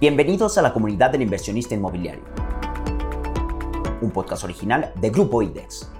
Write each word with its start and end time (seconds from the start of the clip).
Bienvenidos 0.00 0.56
a 0.56 0.62
la 0.62 0.72
comunidad 0.72 1.10
del 1.10 1.20
inversionista 1.20 1.74
inmobiliario, 1.74 2.24
un 4.00 4.10
podcast 4.10 4.44
original 4.44 4.94
de 4.98 5.10
Grupo 5.10 5.42
IDEX, 5.42 5.92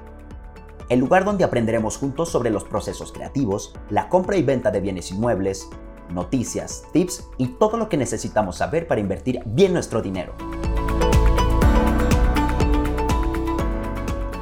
el 0.88 1.00
lugar 1.00 1.26
donde 1.26 1.44
aprenderemos 1.44 1.98
juntos 1.98 2.30
sobre 2.30 2.48
los 2.48 2.64
procesos 2.64 3.12
creativos, 3.12 3.74
la 3.90 4.08
compra 4.08 4.38
y 4.38 4.42
venta 4.42 4.70
de 4.70 4.80
bienes 4.80 5.10
inmuebles, 5.10 5.68
noticias, 6.08 6.84
tips 6.94 7.28
y 7.36 7.48
todo 7.58 7.76
lo 7.76 7.90
que 7.90 7.98
necesitamos 7.98 8.56
saber 8.56 8.86
para 8.86 9.02
invertir 9.02 9.42
bien 9.44 9.74
nuestro 9.74 10.00
dinero. 10.00 10.32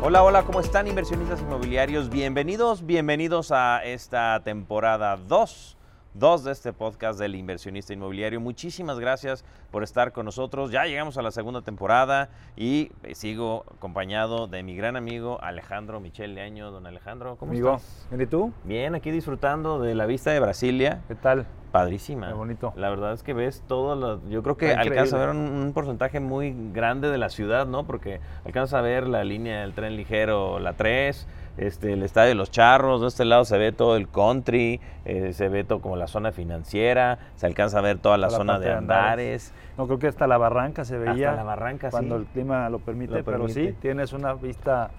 Hola, 0.01 0.23
hola, 0.23 0.45
¿cómo 0.45 0.61
están 0.61 0.87
inversionistas 0.87 1.41
inmobiliarios? 1.41 2.11
Bienvenidos, 2.11 2.87
bienvenidos 2.87 3.51
a 3.51 3.83
esta 3.85 4.41
temporada 4.45 5.17
2 5.17 5.78
2 6.19 6.45
de 6.45 6.53
este 6.53 6.73
podcast 6.73 7.19
del 7.21 7.34
inversionista 7.37 7.93
inmobiliario. 7.93 8.41
Muchísimas 8.41 8.98
gracias 8.98 9.45
por 9.71 9.82
estar 9.84 10.12
con 10.12 10.25
nosotros. 10.25 10.71
Ya 10.73 10.84
llegamos 10.84 11.16
a 11.16 11.23
la 11.23 11.30
segunda 11.30 11.62
temporada 11.62 12.29
y 12.56 12.91
eh, 13.05 13.15
sigo 13.15 13.65
acompañado 13.77 14.48
de 14.48 14.62
mi 14.62 14.74
gran 14.74 14.96
amigo 14.96 15.38
Alejandro 15.43 16.01
Michel 16.01 16.34
Leaño. 16.34 16.70
Don 16.73 16.87
Alejandro, 16.87 17.37
¿cómo 17.37 17.52
Amigo, 17.52 17.77
estás? 17.77 18.20
¿y 18.20 18.27
tú? 18.27 18.52
Bien, 18.65 18.95
aquí 18.96 19.10
disfrutando 19.12 19.79
de 19.80 19.95
la 19.95 20.07
vista 20.07 20.30
de 20.33 20.41
Brasilia. 20.41 21.02
¿Qué 21.07 21.15
tal? 21.15 21.46
Padrísima. 21.70 22.29
Qué 22.29 22.35
bonito. 22.35 22.73
La 22.77 22.88
verdad 22.88 23.12
es 23.12 23.23
que 23.23 23.35
ves 23.35 23.62
todo, 23.69 23.95
lo- 23.95 24.27
yo 24.30 24.43
creo 24.43 24.57
que 24.57 24.73
alcanza 24.73 25.16
a 25.16 25.21
ver 25.21 25.29
un, 25.29 25.37
un 25.38 25.73
porcentaje 25.74 26.19
muy 26.19 26.57
grande 26.73 27.10
de 27.10 27.19
la 27.19 27.29
ciudad, 27.29 27.66
¿no? 27.66 27.87
Porque 27.87 28.21
alcanza 28.45 28.79
a 28.79 28.82
ver 28.82 29.07
la 29.07 29.23
línea 29.23 29.60
del 29.60 29.74
tren 29.74 29.95
ligero, 29.95 30.59
la 30.59 30.73
3, 30.73 31.27
este, 31.59 31.93
el 31.93 32.03
estadio 32.03 32.29
de 32.30 32.35
los 32.35 32.51
charros, 32.51 33.01
de 33.01 33.09
este 33.09 33.25
lado 33.25 33.45
se 33.45 33.59
ve 33.59 33.73
todo 33.73 33.97
el 33.97 34.09
country, 34.09 34.80
eh, 35.05 35.33
se 35.33 35.49
ve 35.49 35.65
todo 35.65 35.80
como 35.80 35.97
la 35.97 36.07
zona 36.07 36.33
financiera, 36.33 37.19
se 37.37 37.47
alcanza 37.47 37.79
a 37.79 37.83
ver 37.83 37.99
toda 37.99 38.16
la 38.16 38.30
zona 38.30 38.59
de 38.59 38.73
Andares. 38.73 39.53
No, 39.77 39.87
creo 39.87 39.99
que 39.99 40.07
hasta 40.09 40.27
la 40.27 40.39
barranca 40.39 40.85
se 40.85 40.97
veía. 40.99 41.30
Hasta 41.30 41.43
la 41.43 41.45
barranca, 41.45 41.91
Cuando 41.91 42.16
sí. 42.16 42.23
el 42.23 42.27
clima 42.29 42.69
lo 42.71 42.79
permite, 42.79 43.19
Lo 43.19 43.25
pero 43.25 43.49
sí, 43.49 43.74
tienes 43.80 44.13
una 44.13 44.35
vista, 44.35 44.91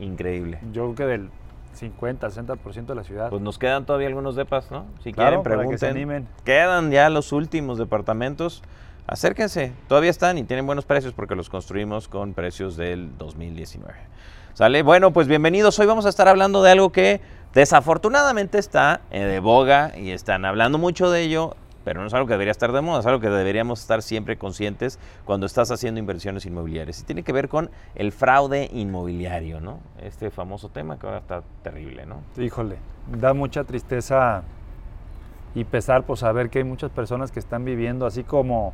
Increíble. 0.00 0.58
yo 0.72 0.84
creo 0.84 0.94
que 0.94 1.04
del 1.06 1.30
50, 1.74 2.28
60% 2.28 2.86
de 2.86 2.94
la 2.94 3.04
ciudad. 3.04 3.30
Pues 3.30 3.42
nos 3.42 3.58
quedan 3.58 3.86
todavía 3.86 4.08
algunos 4.08 4.34
depas, 4.36 4.70
¿no? 4.70 4.86
Si 5.04 5.12
Claro, 5.12 5.42
quieren, 5.42 5.42
para 5.44 5.54
que 5.54 5.58
pregunten. 5.58 5.78
se 5.78 5.86
animen. 5.88 6.28
Quedan 6.44 6.90
ya 6.90 7.08
los 7.10 7.32
últimos 7.32 7.78
departamentos. 7.78 8.62
Acérquense, 9.06 9.72
todavía 9.86 10.10
están 10.10 10.36
y 10.38 10.42
tienen 10.44 10.66
buenos 10.66 10.84
precios 10.84 11.14
porque 11.14 11.34
los 11.34 11.48
construimos 11.48 12.08
con 12.08 12.34
precios 12.34 12.76
del 12.76 13.16
2019. 13.16 13.94
¿Sale? 14.58 14.82
Bueno, 14.82 15.12
pues 15.12 15.28
bienvenidos. 15.28 15.78
Hoy 15.78 15.86
vamos 15.86 16.04
a 16.04 16.08
estar 16.08 16.26
hablando 16.26 16.64
de 16.64 16.72
algo 16.72 16.90
que 16.90 17.20
desafortunadamente 17.54 18.58
está 18.58 19.02
eh, 19.12 19.22
de 19.22 19.38
boga 19.38 19.96
y 19.96 20.10
están 20.10 20.44
hablando 20.44 20.78
mucho 20.78 21.12
de 21.12 21.22
ello, 21.22 21.54
pero 21.84 22.00
no 22.00 22.08
es 22.08 22.14
algo 22.14 22.26
que 22.26 22.32
debería 22.32 22.50
estar 22.50 22.72
de 22.72 22.80
moda, 22.80 22.98
es 22.98 23.06
algo 23.06 23.20
que 23.20 23.28
deberíamos 23.28 23.80
estar 23.80 24.02
siempre 24.02 24.36
conscientes 24.36 24.98
cuando 25.24 25.46
estás 25.46 25.70
haciendo 25.70 26.00
inversiones 26.00 26.44
inmobiliarias. 26.44 26.98
Y 26.98 27.04
tiene 27.04 27.22
que 27.22 27.32
ver 27.32 27.48
con 27.48 27.70
el 27.94 28.10
fraude 28.10 28.68
inmobiliario, 28.72 29.60
¿no? 29.60 29.78
Este 30.02 30.28
famoso 30.28 30.70
tema 30.70 30.98
que 30.98 31.06
ahora 31.06 31.18
está 31.18 31.44
terrible, 31.62 32.04
¿no? 32.04 32.22
Híjole, 32.36 32.78
da 33.16 33.34
mucha 33.34 33.62
tristeza 33.62 34.42
y 35.54 35.62
pesar 35.66 36.02
por 36.02 36.18
saber 36.18 36.50
que 36.50 36.58
hay 36.58 36.64
muchas 36.64 36.90
personas 36.90 37.30
que 37.30 37.38
están 37.38 37.64
viviendo 37.64 38.06
así 38.06 38.24
como 38.24 38.72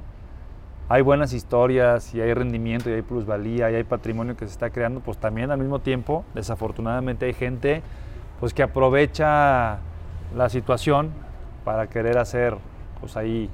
hay 0.88 1.02
buenas 1.02 1.32
historias 1.32 2.14
y 2.14 2.20
hay 2.20 2.34
rendimiento 2.34 2.90
y 2.90 2.92
hay 2.92 3.02
plusvalía 3.02 3.70
y 3.70 3.74
hay 3.76 3.84
patrimonio 3.84 4.36
que 4.36 4.46
se 4.46 4.52
está 4.52 4.70
creando, 4.70 5.00
pues 5.00 5.18
también 5.18 5.50
al 5.50 5.58
mismo 5.58 5.78
tiempo, 5.78 6.24
desafortunadamente 6.34 7.26
hay 7.26 7.32
gente 7.32 7.82
pues 8.40 8.52
que 8.52 8.62
aprovecha 8.62 9.78
la 10.36 10.48
situación 10.48 11.10
para 11.64 11.86
querer 11.86 12.18
hacer 12.18 12.56
pues 13.00 13.16
ahí 13.16 13.48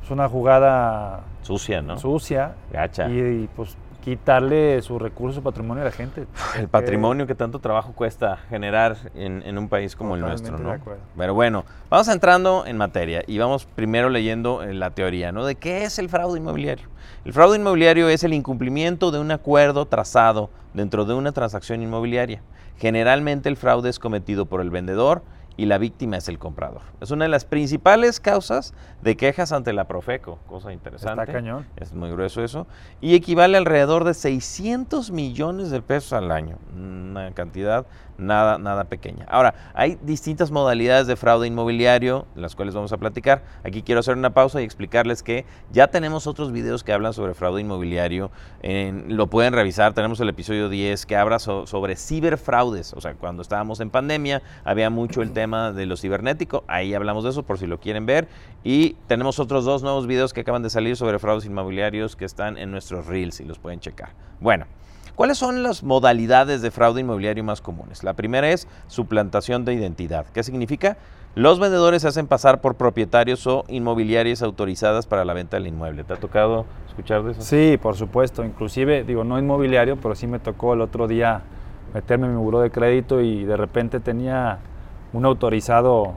pues, 0.00 0.10
una 0.10 0.28
jugada 0.28 1.20
Sucia, 1.42 1.82
¿no? 1.82 1.98
sucia 1.98 2.54
Gacha. 2.72 3.08
y, 3.08 3.18
y, 3.18 3.48
pues 3.54 3.76
quitarle 4.00 4.80
su 4.82 4.98
recurso, 4.98 5.36
su 5.36 5.42
patrimonio 5.42 5.82
a 5.82 5.86
la 5.86 5.92
gente. 5.92 6.22
El 6.22 6.26
Porque- 6.26 6.68
patrimonio 6.68 7.26
que 7.26 7.34
tanto 7.34 7.58
trabajo 7.58 7.92
cuesta 7.92 8.38
generar 8.48 8.96
en, 9.14 9.42
en 9.44 9.58
un 9.58 9.68
país 9.68 9.94
como 9.96 10.14
el 10.14 10.20
nuestro, 10.20 10.58
¿no? 10.58 10.76
Pero 11.16 11.34
bueno, 11.34 11.64
vamos 11.88 12.08
entrando 12.08 12.64
en 12.66 12.76
materia 12.76 13.22
y 13.26 13.38
vamos 13.38 13.66
primero 13.66 14.08
leyendo 14.08 14.62
eh, 14.62 14.74
la 14.74 14.90
teoría, 14.90 15.32
¿no? 15.32 15.44
De 15.44 15.54
qué 15.54 15.84
es 15.84 15.98
el 15.98 16.08
fraude 16.08 16.38
inmobiliario. 16.38 16.88
El 17.24 17.32
fraude 17.32 17.56
inmobiliario 17.58 18.08
es 18.08 18.24
el 18.24 18.32
incumplimiento 18.32 19.10
de 19.10 19.18
un 19.18 19.30
acuerdo 19.30 19.86
trazado 19.86 20.50
dentro 20.74 21.04
de 21.04 21.14
una 21.14 21.32
transacción 21.32 21.82
inmobiliaria. 21.82 22.42
Generalmente 22.78 23.48
el 23.48 23.56
fraude 23.56 23.90
es 23.90 23.98
cometido 23.98 24.46
por 24.46 24.60
el 24.62 24.70
vendedor 24.70 25.22
y 25.60 25.66
la 25.66 25.76
víctima 25.76 26.16
es 26.16 26.26
el 26.30 26.38
comprador. 26.38 26.80
Es 27.02 27.10
una 27.10 27.26
de 27.26 27.28
las 27.28 27.44
principales 27.44 28.18
causas 28.18 28.72
de 29.02 29.14
quejas 29.14 29.52
ante 29.52 29.74
la 29.74 29.84
Profeco, 29.84 30.38
cosa 30.46 30.72
interesante. 30.72 31.20
Está 31.20 31.34
cañón. 31.34 31.66
Es 31.76 31.92
muy 31.92 32.10
grueso 32.10 32.42
eso. 32.42 32.66
Y 33.02 33.14
equivale 33.14 33.58
alrededor 33.58 34.04
de 34.04 34.14
600 34.14 35.10
millones 35.10 35.70
de 35.70 35.82
pesos 35.82 36.14
al 36.14 36.30
año. 36.30 36.56
Una 36.74 37.32
cantidad 37.32 37.84
nada, 38.20 38.58
nada 38.58 38.84
pequeña. 38.84 39.24
Ahora, 39.28 39.54
hay 39.74 39.98
distintas 40.02 40.50
modalidades 40.50 41.06
de 41.06 41.16
fraude 41.16 41.46
inmobiliario, 41.46 42.26
las 42.34 42.54
cuales 42.54 42.74
vamos 42.74 42.92
a 42.92 42.98
platicar. 42.98 43.42
Aquí 43.64 43.82
quiero 43.82 44.00
hacer 44.00 44.16
una 44.16 44.30
pausa 44.30 44.60
y 44.60 44.64
explicarles 44.64 45.22
que 45.22 45.44
ya 45.72 45.88
tenemos 45.88 46.26
otros 46.26 46.52
videos 46.52 46.84
que 46.84 46.92
hablan 46.92 47.12
sobre 47.12 47.34
fraude 47.34 47.60
inmobiliario. 47.62 48.30
Lo 49.08 49.26
pueden 49.28 49.52
revisar. 49.52 49.94
Tenemos 49.94 50.20
el 50.20 50.28
episodio 50.28 50.68
10 50.68 51.06
que 51.06 51.16
habla 51.16 51.38
so- 51.38 51.66
sobre 51.66 51.96
ciberfraudes. 51.96 52.92
O 52.94 53.00
sea, 53.00 53.14
cuando 53.14 53.42
estábamos 53.42 53.80
en 53.80 53.90
pandemia, 53.90 54.42
había 54.64 54.90
mucho 54.90 55.22
el 55.22 55.32
tema 55.32 55.72
de 55.72 55.86
lo 55.86 55.96
cibernético. 55.96 56.64
Ahí 56.68 56.94
hablamos 56.94 57.24
de 57.24 57.30
eso 57.30 57.42
por 57.42 57.58
si 57.58 57.66
lo 57.66 57.80
quieren 57.80 58.06
ver. 58.06 58.28
Y 58.62 58.94
tenemos 59.06 59.38
otros 59.38 59.64
dos 59.64 59.82
nuevos 59.82 60.06
videos 60.06 60.32
que 60.32 60.40
acaban 60.42 60.62
de 60.62 60.70
salir 60.70 60.96
sobre 60.96 61.18
fraudes 61.18 61.46
inmobiliarios 61.46 62.16
que 62.16 62.24
están 62.24 62.58
en 62.58 62.70
nuestros 62.70 63.06
reels 63.06 63.40
y 63.40 63.44
los 63.44 63.58
pueden 63.58 63.80
checar. 63.80 64.10
Bueno, 64.40 64.66
¿cuáles 65.20 65.36
son 65.36 65.62
las 65.62 65.82
modalidades 65.82 66.62
de 66.62 66.70
fraude 66.70 67.02
inmobiliario 67.02 67.44
más 67.44 67.60
comunes? 67.60 68.02
La 68.04 68.14
primera 68.14 68.48
es 68.48 68.66
suplantación 68.86 69.66
de 69.66 69.74
identidad. 69.74 70.24
¿Qué 70.32 70.42
significa? 70.42 70.96
Los 71.34 71.60
vendedores 71.60 72.00
se 72.00 72.08
hacen 72.08 72.26
pasar 72.26 72.62
por 72.62 72.76
propietarios 72.76 73.46
o 73.46 73.66
inmobiliarias 73.68 74.40
autorizadas 74.40 75.06
para 75.06 75.26
la 75.26 75.34
venta 75.34 75.58
del 75.58 75.66
inmueble. 75.66 76.04
¿Te 76.04 76.14
ha 76.14 76.16
tocado 76.16 76.64
escuchar 76.88 77.22
de 77.22 77.32
eso? 77.32 77.42
Sí, 77.42 77.78
por 77.82 77.96
supuesto. 77.96 78.46
Inclusive, 78.46 79.04
digo, 79.04 79.22
no 79.22 79.38
inmobiliario, 79.38 79.96
pero 79.96 80.14
sí 80.14 80.26
me 80.26 80.38
tocó 80.38 80.72
el 80.72 80.80
otro 80.80 81.06
día 81.06 81.42
meterme 81.92 82.26
en 82.26 82.36
mi 82.36 82.42
buró 82.42 82.60
de 82.60 82.70
crédito 82.70 83.20
y 83.20 83.44
de 83.44 83.58
repente 83.58 84.00
tenía 84.00 84.56
un 85.12 85.26
autorizado, 85.26 86.14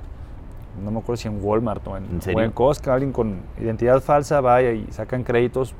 no 0.82 0.92
me 0.92 1.00
acuerdo 1.00 1.18
si 1.18 1.28
en 1.28 1.44
Walmart 1.44 1.86
o 1.90 1.98
en, 1.98 2.06
¿En 2.06 2.18
o 2.20 2.22
serio? 2.22 2.42
en 2.42 2.52
Costco, 2.52 2.90
alguien 2.90 3.12
con 3.12 3.42
identidad 3.60 4.00
falsa 4.00 4.40
vaya 4.40 4.72
y 4.72 4.88
sacan 4.92 5.26
créditos. 5.26 5.76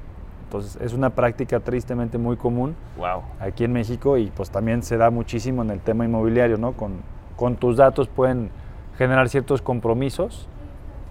Entonces 0.54 0.80
es 0.84 0.94
una 0.94 1.10
práctica 1.10 1.60
tristemente 1.60 2.20
muy 2.20 2.38
común 2.38 2.76
Wow. 2.98 3.24
aquí 3.40 3.64
en 3.64 3.74
México 3.74 4.18
y 4.20 4.28
pues 4.28 4.52
también 4.52 4.84
se 4.84 4.98
da 4.98 5.10
muchísimo 5.10 5.64
en 5.64 5.72
el 5.72 5.80
tema 5.80 6.06
inmobiliario, 6.06 6.58
¿no? 6.60 6.74
Con, 6.74 6.98
con 7.36 7.56
tus 7.56 7.78
datos 7.78 8.08
pueden 8.08 8.52
generar 8.96 9.30
ciertos 9.30 9.64
compromisos 9.64 10.48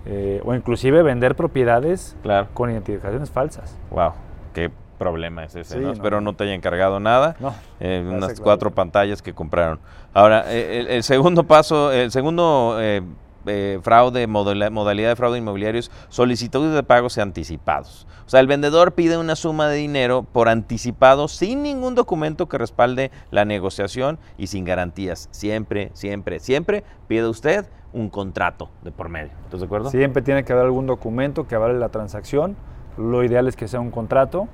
eh, 0.06 0.41
o 0.44 0.54
inclusive 0.54 1.03
vender 1.03 1.34
propiedades 1.34 2.16
Claro. 2.22 2.47
con 2.54 2.70
identificaciones 2.70 3.32
falsas. 3.32 3.76
Wow. 3.91 4.12
Qué 4.54 4.70
problema 4.97 5.42
es 5.42 5.56
ese. 5.56 5.74
Sí, 5.74 5.80
¿no? 5.80 5.88
no. 5.88 5.92
Espero 5.92 6.20
no 6.20 6.34
te 6.34 6.44
haya 6.44 6.54
encargado 6.54 7.00
nada. 7.00 7.34
No, 7.41 7.53
eh, 7.80 8.04
unas 8.06 8.34
claro. 8.34 8.44
cuatro 8.44 8.70
pantallas 8.70 9.22
que 9.22 9.34
compraron. 9.34 9.80
Ahora, 10.14 10.44
eh, 10.53 10.78
el, 10.78 10.86
el 10.86 11.03
segundo 11.03 11.42
paso, 11.42 11.91
el 11.91 12.12
segundo 12.12 12.76
eh, 12.80 13.03
eh, 13.47 13.78
fraude, 13.82 14.26
modalidad 14.26 15.08
de 15.08 15.16
fraude 15.16 15.38
inmobiliario 15.38 15.78
es 15.80 15.91
solicitudes 16.08 16.75
de 16.75 16.82
pagos 16.82 17.19
anticipados. 17.19 18.06
O 18.26 18.28
sea, 18.28 18.41
el 18.41 18.47
vendedor 18.47 18.92
pide 18.92 19.19
una 19.19 19.36
suma 19.36 19.69
de 19.69 19.76
dinero 19.76 20.22
por 20.22 20.48
anticipado 20.48 21.28
sin 21.28 21.62
ningún 21.62 21.94
documento 21.94 22.48
que 22.48 22.58
respalde 22.58 23.10
la 23.30 23.44
negociación 23.44 24.19
y 24.38 24.47
sin 24.47 24.64
garantías. 24.64 25.28
Siempre, 25.32 25.91
siempre, 25.94 26.38
siempre 26.41 26.84
pide 27.08 27.26
usted 27.28 27.66
un 27.92 28.08
contrato 28.08 28.70
de 28.82 28.91
por 28.92 29.08
medio. 29.08 29.32
¿Estás 29.44 29.60
de 29.60 29.66
acuerdo? 29.66 29.91
Siempre 29.91 30.22
tiene 30.22 30.44
que 30.44 30.53
haber 30.53 30.64
algún 30.64 30.86
documento 30.86 31.47
que 31.47 31.54
avale 31.54 31.78
la 31.78 31.91
transacción. 31.91 32.56
Lo 32.97 33.22
ideal 33.24 33.48
es 33.48 33.56
que 33.56 33.68
sea 33.68 33.80
un 33.80 33.91
contrato, 33.91 34.48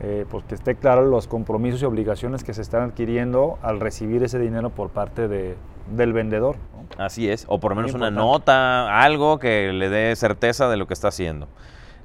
eh, 0.00 0.26
pues 0.28 0.44
que 0.44 0.54
esté 0.54 0.74
claro 0.74 1.06
los 1.06 1.26
compromisos 1.26 1.80
y 1.80 1.86
obligaciones 1.86 2.44
que 2.44 2.52
se 2.52 2.60
están 2.60 2.82
adquiriendo 2.82 3.58
al 3.62 3.80
recibir 3.80 4.22
ese 4.24 4.38
dinero 4.38 4.68
por 4.70 4.90
parte 4.90 5.26
de- 5.26 5.56
del 5.94 6.12
vendedor. 6.12 6.56
Así 6.98 7.28
es, 7.28 7.44
o 7.48 7.58
por 7.60 7.72
lo 7.72 7.74
Muy 7.76 7.84
menos 7.84 7.94
una 7.94 8.08
importante. 8.08 8.32
nota, 8.32 9.02
algo 9.02 9.38
que 9.38 9.72
le 9.72 9.88
dé 9.88 10.14
certeza 10.16 10.68
de 10.68 10.76
lo 10.76 10.86
que 10.86 10.94
está 10.94 11.08
haciendo. 11.08 11.48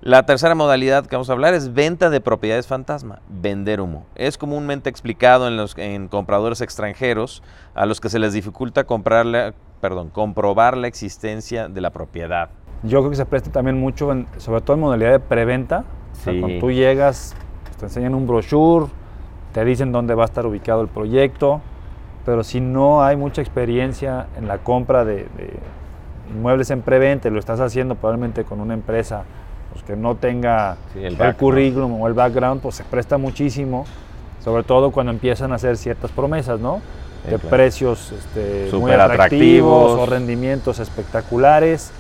La 0.02 0.26
tercera 0.26 0.56
modalidad 0.56 1.06
que 1.06 1.16
vamos 1.16 1.30
a 1.30 1.34
hablar 1.34 1.54
es 1.54 1.74
venta 1.74 2.10
de 2.10 2.22
propiedades 2.22 2.66
fantasma, 2.66 3.20
vender 3.30 3.80
humo. 3.82 4.08
Es 4.16 4.38
comúnmente 4.38 4.90
explicado 4.90 5.48
en, 5.48 5.58
los, 5.58 5.78
en 5.78 6.08
compradores 6.08 6.62
extranjeros 6.62 7.44
a 7.76 7.86
los 7.86 8.02
que 8.02 8.10
se 8.10 8.18
les 8.18 8.34
dificulta 8.34 8.84
comprarle, 8.86 9.54
perdón, 9.80 10.10
comprobar 10.10 10.76
la 10.76 10.88
existencia 10.88 11.68
de 11.68 11.82
la 11.82 11.92
propiedad. 11.92 12.50
Yo 12.82 13.00
creo 13.02 13.12
que 13.12 13.16
se 13.16 13.26
presta 13.28 13.52
también 13.52 13.80
mucho, 13.80 14.12
en- 14.12 14.26
sobre 14.38 14.62
todo 14.62 14.74
en 14.74 14.80
modalidad 14.80 15.12
de 15.12 15.20
preventa. 15.20 15.84
O 16.14 16.16
sea, 16.16 16.34
Sí. 16.34 16.40
cuando 16.40 16.60
tú 16.60 16.72
llegas, 16.72 17.36
pues, 17.66 17.78
te 17.78 17.86
enseñan 17.86 18.16
un 18.16 18.26
brochure, 18.26 18.88
te 19.54 19.64
dicen 19.64 19.92
dónde 19.92 20.16
va 20.16 20.24
a 20.24 20.26
estar 20.26 20.48
ubicado 20.48 20.82
el 20.82 20.88
proyecto, 20.88 21.62
pero 22.26 22.44
si 22.44 22.62
no 22.62 23.04
hay 23.04 23.16
mucha 23.16 23.42
experiencia 23.42 24.28
en 24.38 24.48
la 24.48 24.58
compra 24.60 25.04
de, 25.06 25.16
de 25.38 25.54
inmuebles 26.34 26.70
en 26.72 26.82
preventa, 26.82 27.30
lo 27.30 27.40
estás 27.40 27.60
haciendo 27.60 27.96
probablemente 27.96 28.44
con 28.44 28.60
una 28.62 28.74
empresa 28.74 29.24
pues, 29.74 29.84
que 29.84 29.96
no 29.96 30.16
tenga 30.16 30.78
Sí, 30.94 31.04
el 31.04 31.18
currículum 31.36 32.00
o 32.02 32.08
el 32.08 32.14
background, 32.14 32.62
pues 32.62 32.76
se 32.76 32.84
presta 32.84 33.18
muchísimo, 33.18 33.86
sobre 34.44 34.64
todo 34.64 34.92
cuando 34.92 35.12
empiezan 35.12 35.52
a 35.52 35.56
hacer 35.56 35.78
ciertas 35.78 36.12
promesas, 36.12 36.60
¿no? 36.60 36.82
Sí, 37.24 37.30
de 37.32 37.36
claro. 37.38 37.50
precios 37.50 38.12
este, 38.12 38.70
muy 38.78 38.92
atractivos 38.92 39.12
atractivos. 39.14 39.92
o 40.00 40.06
rendimientos 40.06 40.80
espectaculares, 40.80 41.92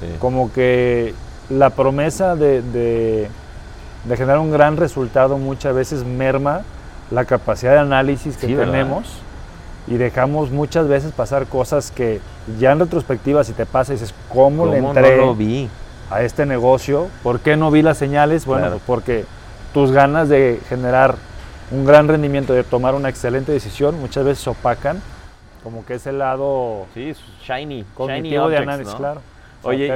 Sí. 0.00 0.06
como 0.20 0.52
que 0.52 1.12
la 1.50 1.70
promesa 1.70 2.36
de, 2.36 2.62
de- 2.62 3.28
de 4.04 4.16
generar 4.16 4.38
un 4.38 4.52
gran 4.52 4.76
resultado 4.76 5.38
muchas 5.38 5.74
veces 5.74 6.04
merma 6.04 6.60
la 7.10 7.24
capacidad 7.24 7.72
de 7.72 7.78
análisis 7.80 8.36
que 8.36 8.46
Sí, 8.46 8.54
¿verdad? 8.54 8.72
Y 9.90 9.96
dejamos 9.96 10.50
muchas 10.50 10.86
veces 10.88 11.12
pasar 11.12 11.46
cosas 11.46 11.90
que 11.90 12.20
ya 12.58 12.72
en 12.72 12.80
retrospectiva 12.80 13.42
si 13.44 13.52
te 13.52 13.66
pasa 13.66 13.92
dices, 13.92 14.14
¿cómo, 14.32 14.66
le 14.66 14.78
¿Cómo 14.80 14.88
entré 14.90 15.16
no 15.16 15.26
lo 15.26 15.34
vi? 15.34 15.68
a 16.10 16.22
este 16.22 16.46
negocio? 16.46 17.08
¿Por 17.22 17.40
qué 17.40 17.56
no 17.56 17.70
vi 17.70 17.82
las 17.82 17.98
señales? 17.98 18.44
Bueno, 18.46 18.66
Claro. 18.66 18.80
porque 18.86 19.24
tus 19.72 19.92
ganas 19.92 20.28
de 20.28 20.60
generar 20.68 21.14
un 21.70 21.84
gran 21.84 22.08
rendimiento, 22.08 22.52
de 22.54 22.64
tomar 22.64 22.94
una 22.94 23.08
excelente 23.08 23.52
decisión, 23.52 23.98
muchas 24.00 24.24
veces 24.24 24.46
opacan 24.46 25.00
como 25.62 25.84
que 25.84 25.94
ese 25.94 26.12
lado 26.12 26.86
Sí, 26.94 27.12
shiny, 27.12 27.14
shiny 27.44 27.84
cognitivo 27.94 28.48
de 28.48 28.56
objects, 28.56 28.62
análisis, 28.68 28.92
¿no? 28.94 28.98
claro. 28.98 29.20
Oye, 29.62 29.86
y, 29.86 29.90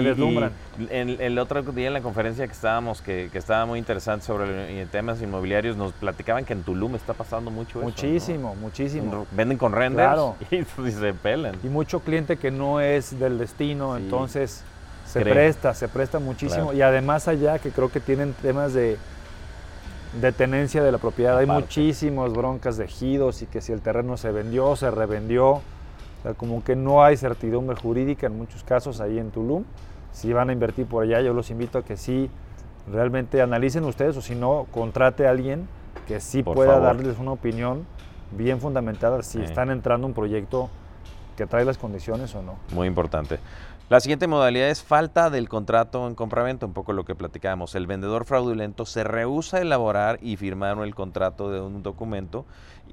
el, 0.91 1.20
el 1.20 1.38
otro 1.38 1.62
día 1.62 1.87
en 1.87 1.93
la 1.93 2.00
conferencia 2.00 2.47
que 2.47 2.53
estábamos, 2.53 3.00
que, 3.00 3.29
que 3.31 3.38
estaba 3.38 3.64
muy 3.64 3.79
interesante 3.79 4.26
sobre 4.26 4.81
el- 4.82 4.88
temas 4.88 5.23
inmobiliarios, 5.23 5.76
nos 5.76 5.93
platicaban 5.93 6.44
que 6.44 6.53
en 6.53 6.62
Tulum 6.64 6.94
está 6.97 7.14
pasando 7.14 7.50
mucho 7.50 7.79
eso. 7.79 7.81
¿no? 7.81 7.85
muchísimo, 7.85 8.55
muchísimo. 8.56 9.26
Venden 9.31 9.59
con 9.59 9.73
renders 9.73 10.09
Claro. 10.09 10.37
y, 10.50 10.56
y 10.88 10.91
se 10.93 11.14
pelan. 11.14 11.55
Y 11.62 11.69
mucho 11.69 12.00
cliente 12.00 12.37
que 12.37 12.50
no 12.50 12.81
es 12.81 13.19
del 13.20 13.38
destino, 13.38 13.97
Sí. 13.97 14.03
entonces 14.03 14.64
se 15.06 15.20
Cree. 15.23 15.32
presta, 15.35 15.75
se 15.75 15.88
presta 15.88 16.19
muchísimo. 16.19 16.65
Claro. 16.65 16.79
Y 16.79 16.82
además 16.82 17.29
allá 17.29 17.58
que 17.58 17.70
creo 17.70 17.91
que 17.91 18.00
tienen 18.00 18.32
temas 18.43 18.73
de, 18.75 18.97
de 20.20 20.32
tenencia 20.32 20.82
de 20.82 20.91
la 20.91 20.99
propiedad. 20.99 21.38
Hay 21.38 21.47
muchísimas 21.47 22.32
broncas 22.32 22.76
de 22.79 22.87
ejidos 22.87 23.43
y 23.43 23.47
que 23.47 23.61
si 23.61 23.73
el 23.73 23.81
terreno 23.81 24.17
se 24.17 24.32
vendió, 24.32 24.75
se 24.76 24.91
revendió. 24.91 25.62
O 26.22 26.24
sea, 26.24 26.34
como 26.34 26.62
que 26.62 26.76
no 26.76 27.02
hay 27.02 27.16
certidumbre 27.16 27.74
jurídica 27.76 28.28
en 28.28 28.38
muchos 28.38 28.62
casos 28.62 29.00
ahí 29.00 29.19
en 29.19 29.30
Tulum. 29.32 29.64
Si 30.12 30.32
van 30.32 30.50
a 30.50 30.52
invertir 30.52 30.86
por 30.86 31.02
allá, 31.02 31.20
yo 31.20 31.34
los 31.34 31.50
invito 31.50 31.78
a 31.78 31.82
que 31.82 31.96
sí 31.96 32.30
realmente 32.90 33.42
analicen 33.42 33.84
ustedes 33.84 34.16
o 34.16 34.22
si 34.22 34.34
no, 34.36 34.66
contrate 34.70 35.26
a 35.26 35.30
alguien 35.30 35.66
que 36.06 36.20
sí 36.20 36.42
Por 36.44 36.54
pueda 36.54 36.74
favor. 36.74 36.84
darles 36.96 37.19
una 37.19 37.32
opinión 37.32 37.84
bien 38.30 38.60
fundamentada 38.60 39.22
si 39.22 39.38
Sí. 39.38 39.44
están 39.44 39.70
entrando 39.70 40.06
un 40.06 40.14
proyecto 40.14 40.69
que 41.36 41.46
trae 41.46 41.64
las 41.64 41.78
condiciones 41.78 42.34
o 42.34 42.42
no. 42.42 42.54
Muy 42.72 42.86
importante. 42.86 43.38
La 43.93 44.00
siguiente 44.00 44.27
modalidad 44.27 44.71
es 44.71 44.83
falta 44.83 45.29
del 45.29 45.50
contrato 45.50 46.06
en 46.09 46.15
compraventa, 46.15 46.65
un 46.65 46.73
poco 46.73 46.94
lo 46.94 47.05
que 47.05 47.15
platicábamos. 47.15 47.75
El 47.75 47.87
vendedor 47.87 48.25
fraudulento 48.25 48.87
se 48.87 49.05
rehúsa 49.05 49.59
a 49.59 49.61
elaborar 49.61 50.19
y 50.23 50.39
firmar 50.39 50.79
el 50.79 50.94
contrato 50.94 51.50
de 51.50 51.61
un 51.61 51.83
documento, 51.83 52.47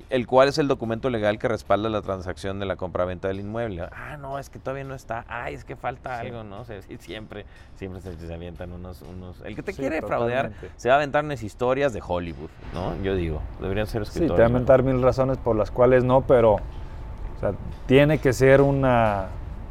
el 0.09 0.27
cual 0.27 0.49
es 0.49 0.57
el 0.57 0.67
documento 0.67 1.09
legal 1.09 1.39
que 1.39 1.47
respalda 1.47 1.87
la 1.87 2.01
transacción 2.01 2.59
de 2.59 2.65
la 2.65 2.75
compraventa 2.75 3.29
del 3.29 3.39
inmueble. 3.39 3.83
Ah, 3.93 4.17
no, 4.17 4.39
es 4.39 4.49
que 4.49 4.59
todavía 4.59 4.83
no 4.83 4.93
está. 4.93 5.23
Ah, 5.29 5.49
es 5.49 5.63
que 5.63 5.77
falta 5.77 6.19
Sí. 6.19 6.27
algo, 6.27 6.43
¿no? 6.43 6.65
Se- 6.65 6.81
sí, 6.81 6.97
siempre, 6.99 7.45
siempre 7.75 8.01
se, 8.01 8.17
se 8.17 8.33
avientan 8.33 8.73
unos, 8.73 9.01
unos... 9.03 9.39
El 9.45 9.55
que 9.55 9.63
te 9.63 9.71
Sí, 9.71 9.79
quiere 9.79 10.01
fraudear 10.01 10.51
se 10.75 10.89
va 10.89 10.95
a 10.95 10.97
aventar 10.97 11.23
unas 11.23 11.41
historias 11.43 11.93
de 11.93 12.03
Hollywood, 12.05 12.49
¿no? 12.73 13.01
Yo 13.03 13.15
digo, 13.15 13.41
deberían 13.61 13.87
ser 13.87 14.03
Sí, 14.05 14.09
escritores. 14.19 14.35
te 14.35 14.41
va 14.41 14.47
a 14.47 14.49
¿no? 14.49 14.57
inventar 14.57 14.83
mil 14.83 15.01
razones 15.01 15.37
por 15.37 15.55
las 15.55 15.71
cuales 15.71 16.03
no, 16.03 16.27
pero 16.27 16.55
o 16.55 17.39
sea, 17.39 17.53
tiene 17.85 18.17
que 18.17 18.33
ser 18.33 18.59
una, 18.59 19.27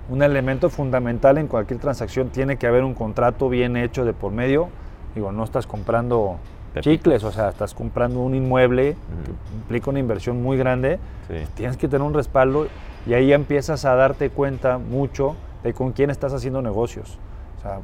un 0.09 0.23
elemento 0.23 0.71
fundamental 0.71 1.39
en 1.39 1.47
cualquier 1.47 1.81
transacción. 1.81 2.29
Tiene 2.31 2.57
que 2.57 2.67
haber 2.67 2.85
un 2.85 2.95
contrato 2.95 3.49
bien 3.49 3.77
hecho 3.77 4.05
de 4.05 4.13
por 4.13 4.33
medio. 4.33 4.69
Digo, 5.15 5.33
no 5.33 5.45
estás 5.45 5.67
comprando 5.67 6.39
chicles, 6.81 7.25
o 7.25 7.33
sea, 7.33 7.49
estás 7.49 7.75
comprando 7.75 8.21
un 8.21 8.35
inmueble 8.35 8.97
que 9.25 9.57
implica 9.57 9.91
una 9.91 9.99
inversión 9.99 10.43
muy 10.43 10.57
grande. 10.57 10.99
Sí. 11.29 11.35
Tienes 11.55 11.77
que 11.77 11.89
tener 11.89 12.07
un 12.07 12.15
respaldo 12.15 12.69
y 13.07 13.15
ahí 13.15 13.33
empiezas 13.33 13.85
a 13.85 13.95
darte 13.95 14.31
cuenta 14.31 14.79
mucho 14.79 15.35
de 15.63 15.73
con 15.75 15.93
quién 15.93 16.11
estás 16.11 16.33
haciendo 16.33 16.63
negocios. 16.63 17.19
O 17.59 17.63
sea, 17.63 17.81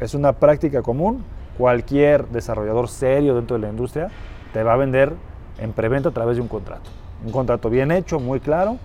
es 0.00 0.14
una 0.14 0.32
práctica 0.34 0.82
común. 0.82 1.24
Cualquier 1.58 2.28
desarrollador 2.28 2.88
serio 2.88 3.34
dentro 3.34 3.56
de 3.56 3.62
la 3.62 3.70
industria 3.70 4.10
te 4.52 4.62
va 4.62 4.74
a 4.74 4.76
vender 4.76 5.14
en 5.58 5.72
preventa 5.72 6.10
a 6.10 6.12
través 6.12 6.36
de 6.36 6.42
un 6.42 6.48
contrato. 6.48 6.90
Un 7.24 7.32
contrato 7.32 7.70
bien 7.70 7.90
hecho, 7.90 8.20
muy 8.20 8.40
claro. 8.40 8.76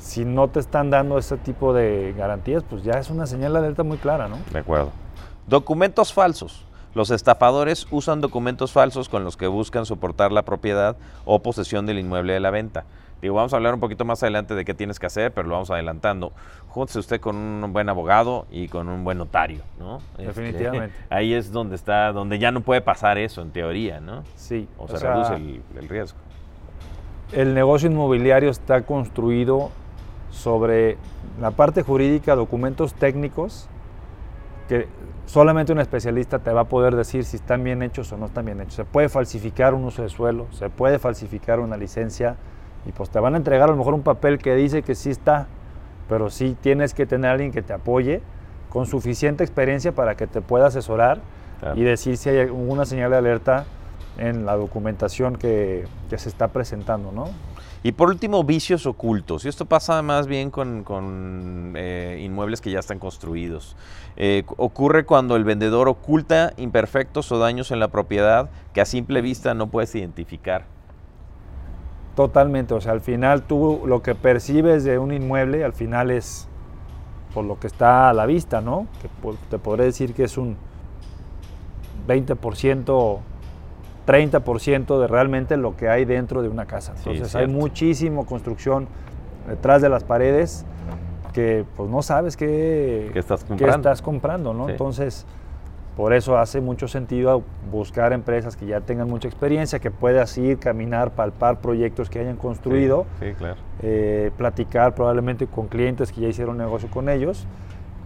Si 0.00 0.24
no 0.24 0.48
te 0.48 0.60
están 0.60 0.90
dando 0.90 1.18
ese 1.18 1.36
tipo 1.36 1.72
de 1.72 2.14
garantías, 2.16 2.64
pues 2.68 2.82
ya 2.82 2.94
es 2.94 3.10
una 3.10 3.26
señal 3.26 3.52
de 3.52 3.58
alerta 3.58 3.82
muy 3.82 3.98
clara, 3.98 4.28
¿no? 4.28 4.38
De 4.52 4.58
acuerdo. 4.58 4.90
Documentos 5.46 6.12
falsos. 6.12 6.64
Los 6.94 7.10
estafadores 7.10 7.86
usan 7.92 8.20
documentos 8.20 8.72
falsos 8.72 9.08
con 9.08 9.22
los 9.22 9.36
que 9.36 9.46
buscan 9.46 9.86
soportar 9.86 10.32
la 10.32 10.42
propiedad 10.42 10.96
o 11.24 11.38
posesión 11.40 11.86
del 11.86 11.98
inmueble 12.00 12.32
de 12.32 12.40
la 12.40 12.50
venta. 12.50 12.84
Digo, 13.22 13.34
vamos 13.34 13.52
a 13.52 13.56
hablar 13.56 13.74
un 13.74 13.80
poquito 13.80 14.04
más 14.04 14.22
adelante 14.22 14.54
de 14.54 14.64
qué 14.64 14.72
tienes 14.74 14.98
que 14.98 15.06
hacer, 15.06 15.32
pero 15.32 15.46
lo 15.46 15.52
vamos 15.54 15.70
adelantando. 15.70 16.32
Júntese 16.68 16.98
usted 16.98 17.20
con 17.20 17.36
un 17.36 17.72
buen 17.72 17.88
abogado 17.88 18.46
y 18.50 18.66
con 18.68 18.88
un 18.88 19.04
buen 19.04 19.18
notario, 19.18 19.62
¿no? 19.78 19.98
Este, 20.18 20.24
Definitivamente. 20.42 20.96
ahí 21.10 21.34
es 21.34 21.52
donde 21.52 21.76
está, 21.76 22.12
donde 22.12 22.38
ya 22.38 22.50
no 22.50 22.62
puede 22.62 22.80
pasar 22.80 23.18
eso 23.18 23.42
en 23.42 23.50
teoría, 23.50 24.00
¿no? 24.00 24.24
Sí. 24.34 24.66
O, 24.78 24.84
o 24.84 24.88
se 24.88 24.96
sea, 24.96 25.12
reduce 25.12 25.34
el, 25.34 25.62
el 25.76 25.88
riesgo. 25.88 26.18
el 27.32 27.54
negocio 27.54 27.90
inmobiliario 27.90 28.50
está 28.50 28.82
construido 28.82 29.70
sobre 30.30 30.96
la 31.40 31.50
parte 31.50 31.82
jurídica, 31.82 32.34
documentos 32.34 32.94
técnicos, 32.94 33.68
que 34.68 34.86
solamente 35.26 35.72
un 35.72 35.80
especialista 35.80 36.38
te 36.38 36.52
va 36.52 36.62
a 36.62 36.64
poder 36.64 36.94
decir 36.96 37.24
si 37.24 37.36
están 37.36 37.64
bien 37.64 37.82
hechos 37.82 38.12
o 38.12 38.16
no 38.16 38.26
están 38.26 38.44
bien 38.44 38.60
hechos. 38.60 38.74
Se 38.74 38.84
puede 38.84 39.08
falsificar 39.08 39.74
un 39.74 39.84
uso 39.84 40.02
de 40.02 40.08
suelo, 40.08 40.46
se 40.52 40.70
puede 40.70 40.98
falsificar 40.98 41.60
una 41.60 41.76
licencia 41.76 42.36
y 42.86 42.92
pues 42.92 43.10
te 43.10 43.18
van 43.20 43.34
a 43.34 43.36
entregar 43.36 43.68
a 43.68 43.72
lo 43.72 43.76
mejor 43.76 43.94
un 43.94 44.02
papel 44.02 44.38
que 44.38 44.54
dice 44.54 44.82
que 44.82 44.94
sí 44.94 45.10
está, 45.10 45.46
pero 46.08 46.30
sí 46.30 46.56
tienes 46.60 46.94
que 46.94 47.06
tener 47.06 47.30
a 47.30 47.32
alguien 47.34 47.52
que 47.52 47.62
te 47.62 47.72
apoye 47.72 48.22
con 48.70 48.86
suficiente 48.86 49.42
experiencia 49.44 49.92
para 49.92 50.14
que 50.14 50.26
te 50.26 50.40
pueda 50.40 50.66
asesorar 50.68 51.20
Claro. 51.60 51.78
y 51.78 51.82
decir 51.82 52.16
si 52.16 52.30
hay 52.30 52.38
alguna 52.38 52.86
señal 52.86 53.10
de 53.10 53.18
alerta 53.18 53.66
en 54.16 54.46
la 54.46 54.56
documentación 54.56 55.36
que, 55.36 55.84
que 56.08 56.16
se 56.16 56.30
está 56.30 56.48
presentando, 56.48 57.12
¿no? 57.12 57.26
Y 57.82 57.92
por 57.92 58.10
último, 58.10 58.44
vicios 58.44 58.84
ocultos. 58.86 59.44
Y 59.46 59.48
esto 59.48 59.64
pasa 59.64 60.02
más 60.02 60.26
bien 60.26 60.50
con, 60.50 60.84
con, 60.84 61.72
eh, 61.76 62.20
inmuebles 62.22 62.60
que 62.60 62.70
ya 62.70 62.78
están 62.78 62.98
construidos. 62.98 63.74
Eh, 64.16 64.42
cu- 64.44 64.54
ocurre 64.58 65.06
cuando 65.06 65.34
el 65.36 65.44
vendedor 65.44 65.88
oculta 65.88 66.52
imperfectos 66.58 67.32
o 67.32 67.38
daños 67.38 67.70
en 67.70 67.80
la 67.80 67.88
propiedad 67.88 68.50
que 68.74 68.82
a 68.82 68.84
simple 68.84 69.22
vista 69.22 69.54
no 69.54 69.68
puedes 69.68 69.94
identificar. 69.94 70.66
Totalmente, 72.16 72.74
o 72.74 72.80
sea, 72.82 72.92
al 72.92 73.00
final 73.00 73.44
tú 73.44 73.80
lo 73.86 74.02
que 74.02 74.14
percibes 74.14 74.84
de 74.84 74.98
un 74.98 75.12
inmueble, 75.14 75.64
al 75.64 75.72
final 75.72 76.10
es 76.10 76.48
por 77.32 77.44
lo 77.46 77.58
que 77.58 77.66
está 77.68 78.10
a 78.10 78.12
la 78.12 78.26
vista, 78.26 78.60
¿no? 78.60 78.88
Que 79.00 79.08
te 79.48 79.58
podré 79.58 79.84
decir 79.84 80.12
que 80.12 80.24
es 80.24 80.36
un 80.36 80.56
20%, 82.06 83.20
30% 84.10 85.00
de 85.00 85.06
realmente 85.06 85.56
lo 85.56 85.76
que 85.76 85.88
hay 85.88 86.04
dentro 86.04 86.42
de 86.42 86.48
una 86.48 86.66
casa. 86.66 86.94
Sí, 86.96 87.10
Entonces 87.10 87.34
hay 87.36 87.46
cierto. 87.46 87.60
muchísimo 87.60 88.26
construcción 88.26 88.88
detrás 89.48 89.82
de 89.82 89.88
las 89.88 90.04
paredes 90.04 90.64
que 91.32 91.64
pues 91.76 91.88
no 91.88 92.02
sabes 92.02 92.36
qué, 92.36 93.10
¿Qué 93.12 93.18
estás 93.20 93.42
qué 93.44 93.48
comprando? 93.50 93.76
estás 93.76 94.02
comprando, 94.02 94.52
¿no? 94.52 94.66
Sí. 94.66 94.72
Entonces, 94.72 95.26
por 95.96 96.12
eso 96.12 96.36
hace 96.38 96.60
mucho 96.60 96.88
sentido 96.88 97.42
buscar 97.70 98.12
empresas 98.12 98.56
que 98.56 98.66
ya 98.66 98.80
tengan 98.80 99.08
mucha 99.08 99.28
experiencia, 99.28 99.78
que 99.78 99.90
puedas 99.90 100.36
ir, 100.38 100.58
caminar, 100.58 101.10
palpar 101.12 101.60
proyectos 101.60 102.10
que 102.10 102.18
hayan 102.20 102.36
construido, 102.36 103.06
Sí, 103.20 103.26
sí, 103.28 103.34
claro. 103.34 103.56
eh, 103.82 104.30
platicar 104.36 104.94
probablemente 104.94 105.46
con 105.46 105.68
clientes 105.68 106.10
que 106.10 106.20
ya 106.22 106.28
hicieron 106.28 106.56
negocio 106.58 106.88
con 106.90 107.08
ellos, 107.08 107.46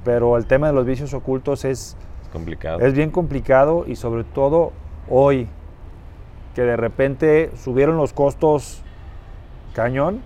pero 0.04 0.36
el 0.36 0.44
tema 0.46 0.66
de 0.66 0.72
los 0.74 0.84
vicios 0.84 1.14
ocultos 1.14 1.64
es, 1.64 1.96
Es 2.22 2.28
complicado. 2.28 2.80
es 2.80 2.92
bien 2.94 3.10
complicado 3.10 3.84
y 3.86 3.96
sobre 3.96 4.24
todo 4.24 4.72
hoy, 5.08 5.48
que 6.54 6.62
de 6.62 6.76
repente 6.76 7.50
subieron 7.56 7.96
los 7.96 8.12
costos 8.12 8.82
cañón, 9.74 10.20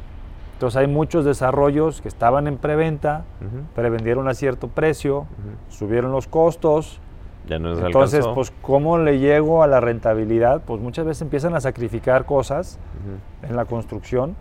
entonces 0.55 0.77
hay 0.77 0.87
muchos 0.87 1.25
desarrollos 1.25 2.01
que 2.01 2.09
estaban 2.09 2.47
en 2.49 2.59
preventa, 2.59 3.25
Ujú, 3.41 3.65
prevendieron 3.75 4.29
a 4.29 4.35
cierto 4.35 4.69
precio, 4.69 5.27
subieron 5.69 6.11
los 6.13 6.27
costos, 6.27 7.01
Ya 7.49 7.59
no 7.59 7.71
entonces 7.87 8.21
alcanzó. 8.21 8.35
pues 8.35 8.53
¿cómo 8.61 8.99
le 8.99 9.19
llego 9.19 9.63
a 9.63 9.67
la 9.67 9.81
rentabilidad? 9.81 10.63
Pues 10.67 10.81
muchas 10.81 11.07
veces 11.07 11.23
empiezan 11.23 11.55
a 11.55 11.61
sacrificar 11.61 12.25
cosas 12.27 12.79
en 13.49 13.57
la 13.57 13.65
construcción 13.65 14.35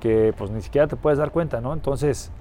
que 0.00 0.34
pues 0.36 0.50
ni 0.50 0.60
siquiera 0.62 0.88
te 0.88 0.96
puedes 0.96 1.18
dar 1.18 1.30
cuenta, 1.30 1.60
¿no? 1.60 1.72
Entonces, 1.74 2.32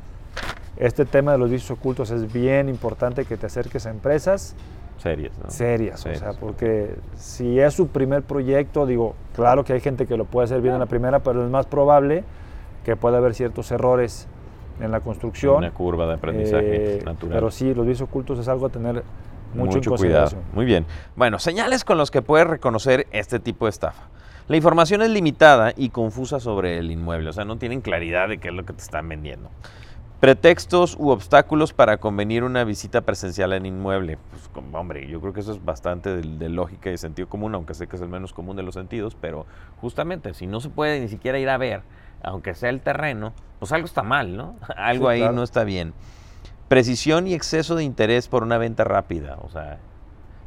este 0.78 1.06
tema 1.06 1.34
de 1.34 1.38
los 1.38 1.52
vicios 1.52 1.70
ocultos 1.78 2.10
es 2.10 2.32
bien 2.34 2.70
importante 2.70 3.26
que 3.26 3.38
te 3.38 3.46
acerques 3.46 3.86
a 3.86 3.92
empresas 3.92 4.56
Series, 5.02 5.32
¿no? 5.40 5.50
serias, 5.50 6.00
o 6.00 6.04
Serias. 6.04 6.20
sea, 6.20 6.34
porque 6.34 6.96
si 7.16 7.60
es 7.60 7.74
su 7.74 7.88
primer 7.88 8.22
proyecto, 8.24 8.86
digo, 8.86 9.16
claro 9.36 9.64
que 9.64 9.74
hay 9.74 9.80
gente 9.80 10.06
que 10.06 10.16
lo 10.18 10.26
puede 10.26 10.46
hacer 10.46 10.62
bien 10.62 10.76
en 10.76 10.80
la 10.80 10.86
primera, 10.86 11.20
pero 11.20 11.44
es 11.44 11.50
más 11.50 11.66
probable 11.66 12.24
que 12.86 12.96
pueda 12.96 13.18
haber 13.18 13.34
ciertos 13.34 13.72
errores 13.72 14.28
en 14.80 14.92
la 14.92 15.00
construcción. 15.00 15.58
Una 15.58 15.72
curva 15.72 16.06
de 16.08 16.14
aprendizaje 16.14 16.98
Eh, 17.00 17.02
natural. 17.04 17.34
Pero 17.36 17.52
sí, 17.52 17.74
los 17.74 17.86
vicios 17.86 18.08
ocultos 18.10 18.40
es 18.40 18.48
algo 18.48 18.68
a 18.68 18.70
tener 18.70 19.04
mucho, 19.54 19.78
en 19.80 19.98
cuidado. 19.98 20.38
Muy 20.54 20.66
bien. 20.66 20.86
Bueno, 21.16 21.38
señales 21.40 21.84
con 21.84 21.98
los 21.98 22.10
que 22.12 22.22
puedes 22.22 22.48
reconocer 22.48 23.08
este 23.12 23.40
tipo 23.40 23.66
de 23.66 23.70
estafa. 23.72 24.04
La 24.48 24.56
información 24.58 25.02
es 25.02 25.10
limitada 25.10 25.74
y 25.76 25.90
confusa 25.90 26.40
sobre 26.40 26.78
el 26.78 26.92
inmueble, 26.92 27.30
o 27.30 27.34
sea, 27.34 27.46
no 27.46 27.58
tienen 27.58 27.82
claridad 27.82 28.28
de 28.30 28.38
qué 28.38 28.50
es 28.50 28.54
lo 28.54 28.66
que 28.66 28.74
te 28.74 28.82
están 28.82 29.08
vendiendo. 29.08 29.50
Pretextos 30.22 30.96
u 31.00 31.10
obstáculos 31.10 31.74
para 31.74 31.98
convenir 31.98 32.44
una 32.44 32.64
visita 32.64 33.02
presencial 33.02 33.54
en 33.54 33.66
inmueble. 33.66 34.20
Pues, 34.30 34.52
hombre, 34.72 35.08
yo 35.08 35.20
creo 35.20 35.34
que 35.34 35.40
eso 35.40 35.52
es 35.52 35.66
bastante 35.66 36.16
de, 36.16 36.22
de 36.22 36.48
lógica 36.48 36.92
y 36.92 36.98
sentido 37.00 37.28
común, 37.28 37.56
aunque 37.56 37.74
sé 37.74 37.88
que 37.88 37.96
es 37.96 38.04
el 38.04 38.08
menos 38.08 38.32
común 38.32 38.56
de 38.56 38.62
los 38.62 38.76
sentidos, 38.76 39.18
pero 39.20 39.48
justamente 39.78 40.36
si 40.36 40.46
no 40.46 40.60
se 40.60 40.70
puede 40.70 41.00
ni 41.00 41.08
siquiera 41.08 41.40
ir 41.40 41.50
a 41.50 41.58
ver, 41.58 41.82
aunque 42.22 42.54
sea 42.54 42.70
el 42.70 42.82
terreno, 42.82 43.34
pues 43.58 43.72
algo 43.72 43.88
está 43.88 44.04
mal, 44.04 44.38
¿no? 44.38 44.58
Algo 44.78 45.08
Sí, 45.08 45.14
ahí 45.14 45.20
claro. 45.22 45.34
no 45.34 45.42
está 45.42 45.64
bien. 45.64 45.96
Precisión 46.68 47.26
y 47.26 47.34
exceso 47.34 47.74
de 47.74 47.84
interés 47.84 48.28
por 48.28 48.44
una 48.44 48.60
venta 48.60 48.84
rápida, 48.84 49.40
o 49.42 49.50
sea, 49.50 49.80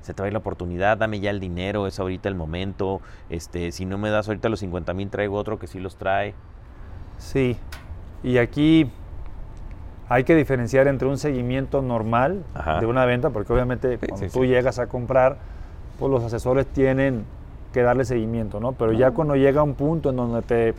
se 0.03 0.15
te 0.15 0.23
va 0.23 0.27
a 0.27 0.29
ir 0.29 0.35
la 0.35 0.39
oportunidad, 0.39 0.99
dame 0.99 1.19
ya 1.19 1.31
el 1.31 1.41
dinero, 1.41 1.89
es 1.89 1.99
ahorita 1.99 2.29
el 2.29 2.37
momento, 2.37 3.01
este, 3.29 3.73
si 3.73 3.87
no 3.87 3.99
me 3.99 4.11
das 4.11 4.29
ahorita 4.29 4.49
los 4.49 4.61
50 4.61 4.95
mil, 4.95 5.11
traigo 5.11 5.37
otro 5.37 5.59
que 5.59 5.67
sí 5.67 5.81
los 5.81 5.97
trae. 5.97 6.33
Sí, 7.19 7.57
y 8.23 8.39
aquí 8.39 8.89
hay 10.09 10.25
que 10.25 10.35
diferenciar 10.35 10.87
entre 10.89 11.09
un 11.09 11.19
seguimiento 11.19 11.81
normal 11.83 12.45
Ajá. 12.55 12.81
de 12.81 12.87
una 12.87 13.05
venta, 13.07 13.31
porque 13.31 13.53
obviamente 13.53 13.99
Sí, 13.99 14.07
cuando 14.07 14.27
sí, 14.29 14.33
tú 14.33 14.43
sí. 14.43 14.49
llegas 14.49 14.79
a 14.79 14.87
comprar, 14.87 15.39
pues 15.99 16.11
los 16.11 16.23
asesores 16.25 16.67
tienen 16.67 17.25
que 17.73 17.83
darle 17.83 18.05
seguimiento, 18.05 18.61
¿no? 18.61 18.73
Pero 18.73 18.93
ya 18.93 19.11
cuando 19.13 19.35
llega 19.37 19.63
un 19.63 19.75
punto 19.75 20.11
en 20.11 20.17
donde 20.17 20.43
te 20.43 20.75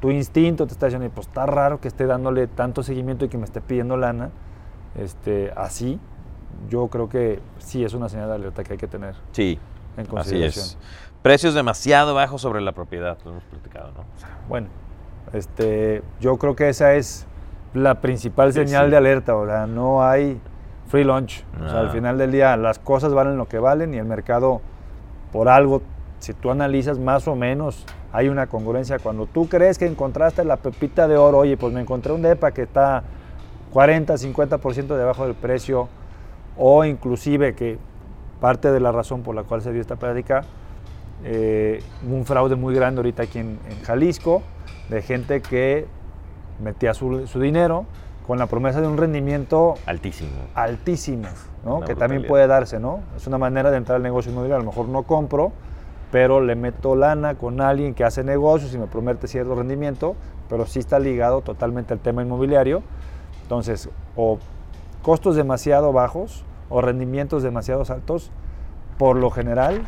tu 0.00 0.10
instinto 0.10 0.66
te 0.66 0.72
está 0.72 0.86
diciendo, 0.86 1.10
pues 1.14 1.26
está 1.26 1.44
raro 1.44 1.78
que 1.78 1.88
esté 1.88 2.06
dándole 2.06 2.46
tanto 2.46 2.82
seguimiento 2.82 3.26
y 3.26 3.28
que 3.28 3.36
me 3.36 3.44
esté 3.44 3.60
pidiendo 3.60 3.98
lana, 3.98 4.30
este, 4.98 5.52
así, 5.56 6.00
yo 6.70 6.88
creo 6.88 7.10
que 7.10 7.40
sí 7.58 7.84
es 7.84 7.92
una 7.92 8.08
señal 8.08 8.28
de 8.28 8.34
alerta 8.36 8.64
que 8.64 8.72
hay 8.72 8.78
que 8.78 8.86
tener 8.88 9.14
Sí, 9.32 9.58
en 9.96 10.00
así 10.04 10.10
consideración. 10.10 10.64
es. 10.64 10.78
Precios 11.22 11.52
demasiado 11.52 12.14
bajos 12.14 12.40
sobre 12.40 12.62
la 12.62 12.72
propiedad, 12.72 13.18
lo 13.26 13.32
hemos 13.32 13.44
platicado, 13.44 13.88
¿no? 13.92 14.04
Bueno, 14.48 14.68
este, 15.34 16.02
yo 16.18 16.38
creo 16.38 16.56
que 16.56 16.70
esa 16.70 16.94
es 16.94 17.26
la 17.74 18.00
principal 18.00 18.52
señal 18.52 18.86
sí. 18.86 18.90
de 18.90 18.96
alerta, 18.96 19.36
o 19.36 19.46
sea, 19.46 19.66
no 19.66 20.02
hay 20.02 20.40
free 20.88 21.04
lunch. 21.04 21.44
O 21.64 21.68
sea, 21.68 21.80
al 21.80 21.88
Ah. 21.88 21.90
final 21.90 22.18
del 22.18 22.32
día 22.32 22.56
las 22.56 22.78
cosas 22.78 23.14
valen 23.14 23.36
lo 23.36 23.46
que 23.46 23.58
valen 23.58 23.94
y 23.94 23.98
el 23.98 24.04
mercado 24.04 24.60
por 25.32 25.48
algo, 25.48 25.82
si 26.18 26.34
tú 26.34 26.50
analizas 26.50 26.98
más 26.98 27.28
o 27.28 27.36
menos, 27.36 27.86
hay 28.12 28.28
una 28.28 28.48
congruencia. 28.48 28.98
Cuando 28.98 29.26
tú 29.26 29.48
crees 29.48 29.78
que 29.78 29.86
encontraste 29.86 30.44
la 30.44 30.56
pepita 30.56 31.06
de 31.06 31.16
oro, 31.16 31.38
oye, 31.38 31.56
pues 31.56 31.72
me 31.72 31.80
encontré 31.80 32.12
un 32.12 32.22
DEPA 32.22 32.50
que 32.50 32.62
está 32.62 33.04
40, 33.72 34.14
50% 34.18 34.96
debajo 34.96 35.24
del 35.24 35.34
precio, 35.36 35.88
o 36.58 36.84
inclusive 36.84 37.54
que 37.54 37.78
parte 38.40 38.72
de 38.72 38.80
la 38.80 38.90
razón 38.90 39.22
por 39.22 39.34
la 39.36 39.44
cual 39.44 39.62
se 39.62 39.70
dio 39.72 39.80
esta 39.80 39.94
práctica, 39.96 40.42
eh, 41.24 41.82
un 42.08 42.24
fraude 42.24 42.56
muy 42.56 42.74
grande 42.74 42.98
ahorita 42.98 43.22
aquí 43.22 43.38
en, 43.38 43.58
en 43.70 43.80
Jalisco, 43.84 44.42
de 44.88 45.02
gente 45.02 45.40
que 45.40 45.86
metía 46.60 46.94
su, 46.94 47.26
su 47.26 47.40
dinero 47.40 47.86
con 48.26 48.38
la 48.38 48.46
promesa 48.46 48.80
de 48.80 48.86
un 48.86 48.96
rendimiento 48.96 49.74
altísimo. 49.86 50.30
altísimo, 50.54 51.26
¿no? 51.64 51.80
Que 51.80 51.96
también 51.96 52.24
puede 52.26 52.46
darse, 52.46 52.78
¿no? 52.78 53.00
Es 53.16 53.26
una 53.26 53.38
manera 53.38 53.70
de 53.72 53.76
entrar 53.76 53.96
al 53.96 54.02
negocio 54.02 54.30
inmobiliario. 54.30 54.62
A 54.62 54.64
lo 54.64 54.70
mejor 54.70 54.88
no 54.88 55.02
compro, 55.02 55.52
pero 56.12 56.40
le 56.40 56.54
meto 56.54 56.94
lana 56.94 57.34
con 57.34 57.60
alguien 57.60 57.92
que 57.92 58.04
hace 58.04 58.22
negocios 58.22 58.72
y 58.72 58.78
me 58.78 58.86
promete 58.86 59.26
cierto 59.26 59.54
rendimiento, 59.54 60.14
pero 60.48 60.66
sí 60.66 60.78
está 60.78 60.98
ligado 61.00 61.40
totalmente 61.40 61.92
al 61.92 61.98
tema 61.98 62.22
inmobiliario. 62.22 62.82
Entonces, 63.42 63.88
o 64.14 64.38
costos 65.02 65.34
demasiado 65.34 65.92
bajos 65.92 66.44
o 66.68 66.80
rendimientos 66.80 67.42
demasiado 67.42 67.82
altos, 67.88 68.30
por 68.96 69.16
lo 69.16 69.30
general, 69.30 69.82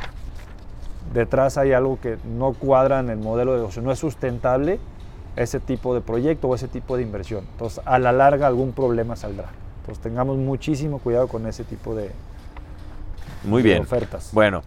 detrás 1.14 1.58
hay 1.58 1.72
algo 1.72 2.00
que 2.00 2.18
no 2.24 2.54
cuadra 2.54 2.98
en 2.98 3.10
el 3.10 3.18
modelo 3.18 3.52
de 3.52 3.58
negocio, 3.58 3.82
no 3.82 3.92
es 3.92 4.00
sustentable 4.00 4.80
ese 5.36 5.60
tipo 5.60 5.94
de 5.94 6.00
proyecto 6.00 6.48
o 6.48 6.54
ese 6.54 6.68
tipo 6.68 6.96
de 6.96 7.02
inversión. 7.02 7.44
Entonces, 7.52 7.80
a 7.84 7.98
la 7.98 8.12
larga 8.12 8.46
algún 8.46 8.72
problema 8.72 9.16
saldrá. 9.16 9.48
Entonces, 9.80 10.02
tengamos 10.02 10.36
muchísimo 10.36 10.98
cuidado 10.98 11.28
con 11.28 11.46
ese 11.46 11.64
tipo 11.64 11.94
de, 11.94 12.10
Muy 13.44 13.62
de 13.62 13.70
bien. 13.70 13.82
ofertas. 13.82 14.30
Bueno, 14.32 14.62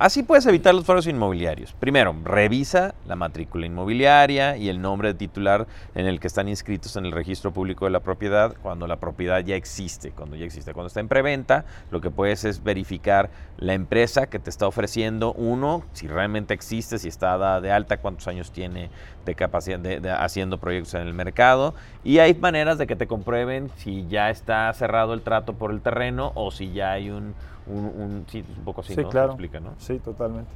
así 0.00 0.22
puedes 0.22 0.46
evitar 0.46 0.74
los 0.74 0.84
fraudes 0.84 1.06
inmobiliarios. 1.06 1.74
Primero, 1.74 2.16
revisa 2.24 2.94
la 3.06 3.14
matrícula 3.14 3.66
inmobiliaria 3.66 4.56
y 4.56 4.68
el 4.68 4.80
nombre 4.80 5.08
de 5.08 5.14
titular 5.14 5.66
en 5.94 6.06
el 6.06 6.18
que 6.18 6.26
están 6.26 6.48
inscritos 6.48 6.96
en 6.96 7.04
el 7.04 7.12
registro 7.12 7.52
público 7.52 7.84
de 7.84 7.92
la 7.92 8.00
propiedad 8.00 8.56
cuando 8.62 8.86
la 8.86 8.96
propiedad 8.96 9.40
ya 9.44 9.54
existe, 9.54 10.10
cuando 10.10 10.36
ya 10.36 10.46
existe. 10.46 10.72
Cuando 10.72 10.88
está 10.88 11.00
en 11.00 11.08
preventa, 11.08 11.66
lo 11.90 12.00
que 12.00 12.10
puedes 12.10 12.44
es 12.44 12.64
verificar 12.64 13.30
la 13.58 13.74
empresa 13.74 14.26
que 14.26 14.38
te 14.38 14.48
está 14.48 14.66
ofreciendo, 14.66 15.34
uno, 15.34 15.84
si 15.92 16.08
realmente 16.08 16.54
existe, 16.54 16.98
si 16.98 17.08
está 17.08 17.60
de 17.60 17.70
alta, 17.70 17.98
cuántos 17.98 18.26
años 18.26 18.50
tiene 18.50 18.90
de 19.26 19.34
capacidad 19.34 19.78
de, 19.78 20.00
de 20.00 20.10
haciendo 20.10 20.58
proyectos 20.58 20.94
en 20.94 21.02
el 21.02 21.12
mercado. 21.12 21.74
Y 22.02 22.18
hay 22.18 22.34
maneras 22.34 22.78
de 22.78 22.86
que 22.86 22.96
te 22.96 23.06
comprueben 23.06 23.70
si 23.76 24.06
ya 24.08 24.30
está 24.30 24.72
cerrado 24.72 25.12
el 25.12 25.20
trato 25.20 25.54
por 25.54 25.70
el 25.70 25.82
terreno 25.82 26.32
o 26.34 26.50
si 26.50 26.72
ya 26.72 26.92
hay 26.92 27.10
un, 27.10 27.34
un, 27.66 27.84
un- 27.84 28.26
sí, 28.30 28.44
es 28.50 28.58
un 28.58 28.64
poco 28.64 28.80
así, 28.80 28.94
sí, 28.94 29.04
claro. 29.04 29.28
explica, 29.28 29.60
¿no? 29.60 29.74
Sí, 29.78 29.98
totalmente. 29.98 30.50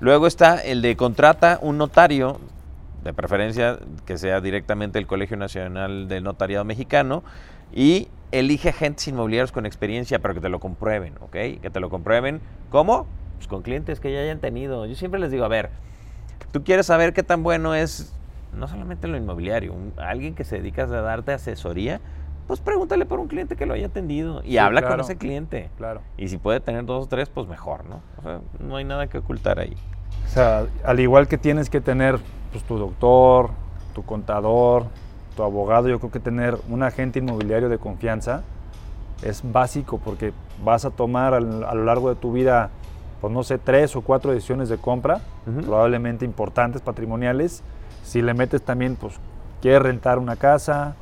Luego 0.00 0.26
está 0.26 0.56
el 0.62 0.82
de 0.82 0.96
contrata 0.96 1.58
un 1.62 1.78
notario, 1.78 2.38
de 3.02 3.12
preferencia 3.12 3.78
que 4.04 4.18
sea 4.18 4.40
directamente 4.40 4.98
el 4.98 5.06
Colegio 5.06 5.36
Nacional 5.36 6.08
del 6.08 6.24
Notariado 6.24 6.64
Mexicano, 6.64 7.22
y 7.72 8.08
elige 8.32 8.70
agentes 8.70 9.06
inmobiliarios 9.08 9.52
con 9.52 9.66
experiencia, 9.66 10.18
pero 10.18 10.34
que 10.34 10.40
te 10.40 10.48
lo 10.48 10.60
comprueben, 10.60 11.14
¿ok? 11.20 11.32
Que 11.32 11.70
te 11.72 11.80
lo 11.80 11.90
comprueben. 11.90 12.40
¿Cómo? 12.70 13.06
Pues 13.36 13.46
con 13.48 13.62
clientes 13.62 14.00
que 14.00 14.12
ya 14.12 14.20
hayan 14.20 14.40
tenido. 14.40 14.86
Yo 14.86 14.94
siempre 14.94 15.20
les 15.20 15.30
digo, 15.30 15.44
a 15.44 15.48
ver, 15.48 15.70
tú 16.52 16.64
quieres 16.64 16.86
saber 16.86 17.12
qué 17.12 17.22
tan 17.22 17.42
bueno 17.42 17.74
es, 17.74 18.12
no 18.56 18.66
solamente 18.68 19.08
lo 19.08 19.16
inmobiliario, 19.16 19.72
un- 19.72 19.92
alguien 19.98 20.34
que 20.34 20.44
se 20.44 20.56
dedica 20.56 20.82
a 20.84 20.86
darte 20.86 21.32
asesoría, 21.32 22.00
pues 22.46 22.60
pregúntale 22.60 23.06
por 23.06 23.18
un 23.20 23.28
cliente 23.28 23.56
que 23.56 23.66
lo 23.66 23.74
haya 23.74 23.86
atendido 23.86 24.40
y 24.44 24.50
Sí, 24.52 24.58
habla 24.58 24.80
con 24.82 24.88
claro. 24.88 25.02
ese 25.02 25.16
cliente. 25.16 25.70
Claro. 25.76 26.00
Y 26.16 26.28
si 26.28 26.38
puede 26.38 26.60
tener 26.60 26.84
dos 26.84 27.04
o 27.04 27.08
tres, 27.08 27.28
pues 27.28 27.46
mejor, 27.48 27.84
¿no? 27.84 28.00
O 28.18 28.22
sea, 28.22 28.40
no 28.60 28.76
hay 28.76 28.84
nada 28.84 29.08
que 29.08 29.18
ocultar 29.18 29.58
ahí. 29.58 29.76
O 30.24 30.28
sea, 30.28 30.66
al 30.84 31.00
igual 31.00 31.26
que 31.28 31.38
tienes 31.38 31.68
que 31.70 31.80
tener 31.80 32.18
pues, 32.52 32.62
tu 32.64 32.78
doctor, 32.78 33.50
tu 33.94 34.04
contador, 34.04 34.86
tu 35.36 35.42
abogado, 35.42 35.88
yo 35.88 35.98
creo 35.98 36.10
que 36.12 36.20
tener 36.20 36.56
un 36.68 36.82
agente 36.82 37.18
inmobiliario 37.18 37.68
de 37.68 37.78
confianza 37.78 38.42
es 39.22 39.42
básico 39.50 39.98
porque 39.98 40.32
vas 40.64 40.84
a 40.84 40.90
tomar 40.90 41.34
al- 41.34 41.64
a 41.64 41.74
lo 41.74 41.84
largo 41.84 42.10
de 42.10 42.16
tu 42.16 42.32
vida, 42.32 42.70
pues 43.20 43.32
no 43.32 43.42
sé, 43.42 43.58
tres 43.58 43.96
o 43.96 44.02
cuatro 44.02 44.32
decisiones 44.32 44.68
de 44.68 44.78
compra, 44.78 45.20
Ujú. 45.46 45.62
probablemente 45.66 46.24
importantes, 46.24 46.80
patrimoniales. 46.82 47.62
Si 48.04 48.22
le 48.22 48.34
metes 48.34 48.62
también, 48.62 48.94
pues, 48.96 49.14
quieres 49.62 49.82
rentar 49.82 50.18
una 50.18 50.36
casa, 50.36 50.94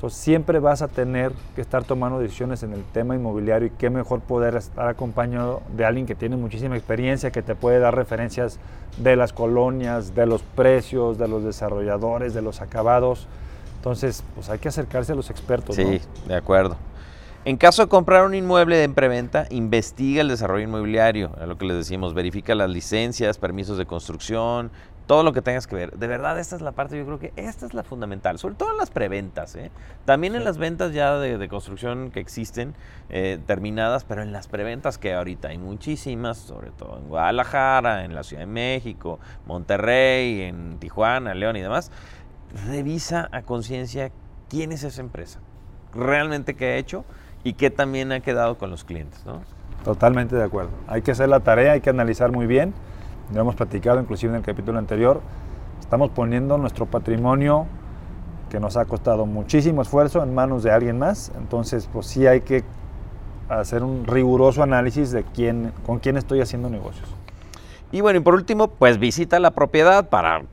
entonces 0.00 0.18
siempre 0.18 0.60
vas 0.60 0.80
a 0.80 0.88
tener 0.88 1.30
que 1.54 1.60
estar 1.60 1.84
tomando 1.84 2.18
decisiones 2.18 2.62
en 2.62 2.72
el 2.72 2.82
tema 2.84 3.14
inmobiliario 3.14 3.68
y 3.68 3.70
qué 3.70 3.90
mejor 3.90 4.20
poder 4.20 4.56
estar 4.56 4.88
acompañado 4.88 5.60
de 5.76 5.84
alguien 5.84 6.06
que 6.06 6.14
tiene 6.14 6.36
muchísima 6.36 6.74
experiencia, 6.74 7.30
que 7.30 7.42
te 7.42 7.54
puede 7.54 7.80
dar 7.80 7.94
referencias 7.94 8.58
de 8.96 9.14
las 9.14 9.34
colonias, 9.34 10.14
de 10.14 10.24
los 10.24 10.40
precios, 10.40 11.18
de 11.18 11.28
los 11.28 11.44
desarrolladores, 11.44 12.32
de 12.32 12.40
los 12.40 12.62
acabados. 12.62 13.26
Entonces, 13.76 14.24
pues 14.34 14.48
hay 14.48 14.58
que 14.58 14.68
acercarse 14.68 15.12
a 15.12 15.16
los 15.16 15.28
expertos. 15.28 15.76
¿no? 15.76 15.84
Sí, 15.84 16.00
de 16.26 16.34
acuerdo. 16.34 16.78
En 17.44 17.58
caso 17.58 17.82
de 17.82 17.88
comprar 17.88 18.24
un 18.24 18.34
inmueble 18.34 18.82
en 18.82 18.94
preventa, 18.94 19.46
investiga 19.50 20.22
el 20.22 20.28
desarrollo 20.28 20.64
inmobiliario, 20.64 21.32
a 21.38 21.44
lo 21.44 21.58
que 21.58 21.66
les 21.66 21.76
decimos, 21.76 22.12
verifica 22.12 22.54
las 22.54 22.70
licencias, 22.70 23.36
permisos 23.36 23.76
de 23.76 23.84
construcción, 23.84 24.70
todo 25.10 25.24
lo 25.24 25.32
que 25.32 25.42
tengas 25.42 25.66
que 25.66 25.74
ver. 25.74 25.98
De 25.98 26.06
verdad, 26.06 26.38
esta 26.38 26.54
es 26.54 26.62
la 26.62 26.70
parte, 26.70 26.96
yo 26.96 27.04
creo 27.04 27.18
que 27.18 27.32
esta 27.34 27.66
es 27.66 27.74
la 27.74 27.82
fundamental, 27.82 28.38
sobre 28.38 28.54
todo 28.54 28.70
en 28.70 28.76
las 28.76 28.92
preventas, 28.92 29.56
¿eh? 29.56 29.72
también 30.04 30.36
en 30.36 30.44
las 30.44 30.56
ventas 30.56 30.92
ya 30.92 31.18
de, 31.18 31.36
de 31.36 31.48
construcción 31.48 32.12
que 32.12 32.20
existen, 32.20 32.76
eh, 33.08 33.40
terminadas, 33.44 34.04
pero 34.04 34.22
en 34.22 34.30
las 34.30 34.46
preventas 34.46 34.98
que 34.98 35.12
ahorita 35.12 35.48
hay 35.48 35.58
muchísimas, 35.58 36.38
sobre 36.38 36.70
todo 36.70 36.98
en 36.98 37.08
Guadalajara, 37.08 38.04
en 38.04 38.14
la 38.14 38.22
Ciudad 38.22 38.42
de 38.42 38.46
México, 38.46 39.18
Monterrey, 39.46 40.42
en 40.42 40.78
Tijuana, 40.78 41.34
León 41.34 41.56
y 41.56 41.60
demás, 41.60 41.90
revisa 42.68 43.28
a 43.32 43.42
conciencia 43.42 44.12
quién 44.48 44.70
es 44.70 44.84
esa 44.84 45.00
empresa, 45.00 45.40
realmente 45.92 46.54
qué 46.54 46.66
ha 46.66 46.76
hecho 46.76 47.04
y 47.42 47.54
qué 47.54 47.70
también 47.70 48.12
ha 48.12 48.20
quedado 48.20 48.58
con 48.58 48.70
los 48.70 48.84
clientes, 48.84 49.26
¿no? 49.26 49.42
Totalmente 49.82 50.36
de 50.36 50.44
acuerdo. 50.44 50.70
Hay 50.86 51.02
que 51.02 51.10
hacer 51.10 51.28
la 51.28 51.40
tarea, 51.40 51.72
hay 51.72 51.80
que 51.80 51.90
analizar 51.90 52.30
muy 52.30 52.46
bien. 52.46 52.74
Lo 53.34 53.40
hemos 53.40 53.54
platicado 53.54 54.00
inclusive 54.00 54.32
en 54.32 54.38
el 54.38 54.42
capítulo 54.44 54.78
anterior. 54.78 55.20
Estamos 55.78 56.10
poniendo 56.10 56.58
nuestro 56.58 56.86
patrimonio 56.86 57.66
que 58.50 58.58
nos 58.58 58.76
ha 58.76 58.84
costado 58.84 59.26
muchísimo 59.26 59.82
esfuerzo 59.82 60.22
en 60.22 60.34
manos 60.34 60.64
de 60.64 60.72
alguien 60.72 60.98
más. 60.98 61.30
Entonces, 61.38 61.88
pues 61.92 62.06
sí 62.06 62.26
hay 62.26 62.40
que 62.40 62.64
hacer 63.48 63.82
un 63.82 64.04
riguroso 64.06 64.62
análisis 64.62 65.12
de 65.12 65.22
quién, 65.22 65.72
con 65.86 66.00
quién 66.00 66.16
estoy 66.16 66.40
haciendo 66.40 66.68
negocios. 66.68 67.08
Y 67.92 68.02
bueno, 68.02 68.20
y 68.20 68.22
por 68.22 68.34
último, 68.34 68.68
pues 68.68 68.98
visita 68.98 69.40
la 69.40 69.50
propiedad 69.50 70.08
para 70.08 70.44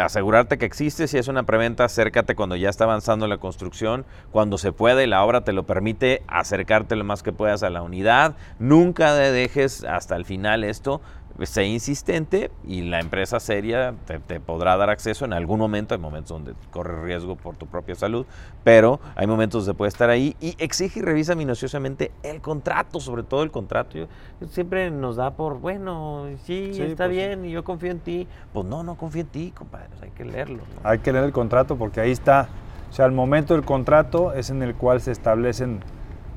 asegurarte 0.00 0.56
que 0.56 0.64
existe. 0.64 1.06
Si 1.06 1.18
es 1.18 1.28
una 1.28 1.42
preventa, 1.42 1.84
acércate 1.84 2.34
cuando 2.34 2.56
ya 2.56 2.70
está 2.70 2.84
avanzando 2.84 3.26
la 3.26 3.36
construcción, 3.36 4.06
cuando 4.30 4.56
se 4.56 4.72
puede 4.72 5.06
la 5.06 5.22
obra 5.22 5.42
te 5.42 5.52
lo 5.52 5.64
permite, 5.64 6.22
acercarte 6.28 6.96
lo 6.96 7.04
más 7.04 7.22
que 7.22 7.32
puedas 7.32 7.62
a 7.62 7.68
la 7.68 7.82
unidad. 7.82 8.36
Nunca 8.58 9.12
dejes 9.14 9.84
hasta 9.84 10.16
el 10.16 10.24
final 10.24 10.64
esto 10.64 11.02
sé 11.46 11.64
insistente 11.66 12.50
y 12.66 12.82
la 12.82 13.00
empresa 13.00 13.38
seria 13.38 13.94
te, 14.26 14.40
podrá 14.40 14.76
dar 14.76 14.90
acceso 14.90 15.24
en 15.24 15.32
algún 15.32 15.58
momento. 15.58 15.94
Hay 15.94 16.00
momentos 16.00 16.30
donde 16.30 16.54
corre 16.70 17.02
riesgo 17.04 17.36
por 17.36 17.56
tu 17.56 17.66
propia 17.66 17.94
salud, 17.94 18.26
pero 18.64 19.00
hay 19.14 19.26
momentos 19.26 19.64
donde 19.64 19.76
puede 19.76 19.88
estar 19.88 20.10
ahí 20.10 20.36
y 20.40 20.56
exige 20.58 21.00
y 21.00 21.02
revisa 21.02 21.34
minuciosamente 21.34 22.10
el 22.22 22.40
contrato, 22.40 23.00
sobre 23.00 23.22
todo 23.22 23.42
el 23.42 23.50
contrato. 23.50 24.08
siempre 24.50 24.90
nos 24.90 25.16
da 25.16 25.32
por, 25.32 25.60
bueno, 25.60 26.26
sí, 26.44 26.70
está 26.74 27.04
pues 27.04 27.16
bien, 27.16 27.44
y 27.44 27.50
yo 27.50 27.62
confío 27.62 27.90
en 27.90 28.00
ti. 28.00 28.26
Pues 28.52 28.66
no, 28.66 28.82
no 28.82 28.96
confío 28.96 29.22
en 29.22 29.28
ti, 29.28 29.52
compadre, 29.52 29.88
hay 30.02 30.10
que 30.10 30.24
leerlo. 30.24 30.62
Hay 30.82 30.98
que 30.98 31.12
leer 31.12 31.24
el 31.24 31.32
contrato 31.32 31.76
porque 31.76 32.00
ahí 32.00 32.10
está. 32.10 32.48
O 32.90 32.92
sea, 32.92 33.06
el 33.06 33.12
momento 33.12 33.54
del 33.54 33.64
contrato 33.64 34.32
es 34.32 34.50
en 34.50 34.62
el 34.62 34.74
cual 34.74 35.00
se 35.00 35.12
establecen 35.12 35.80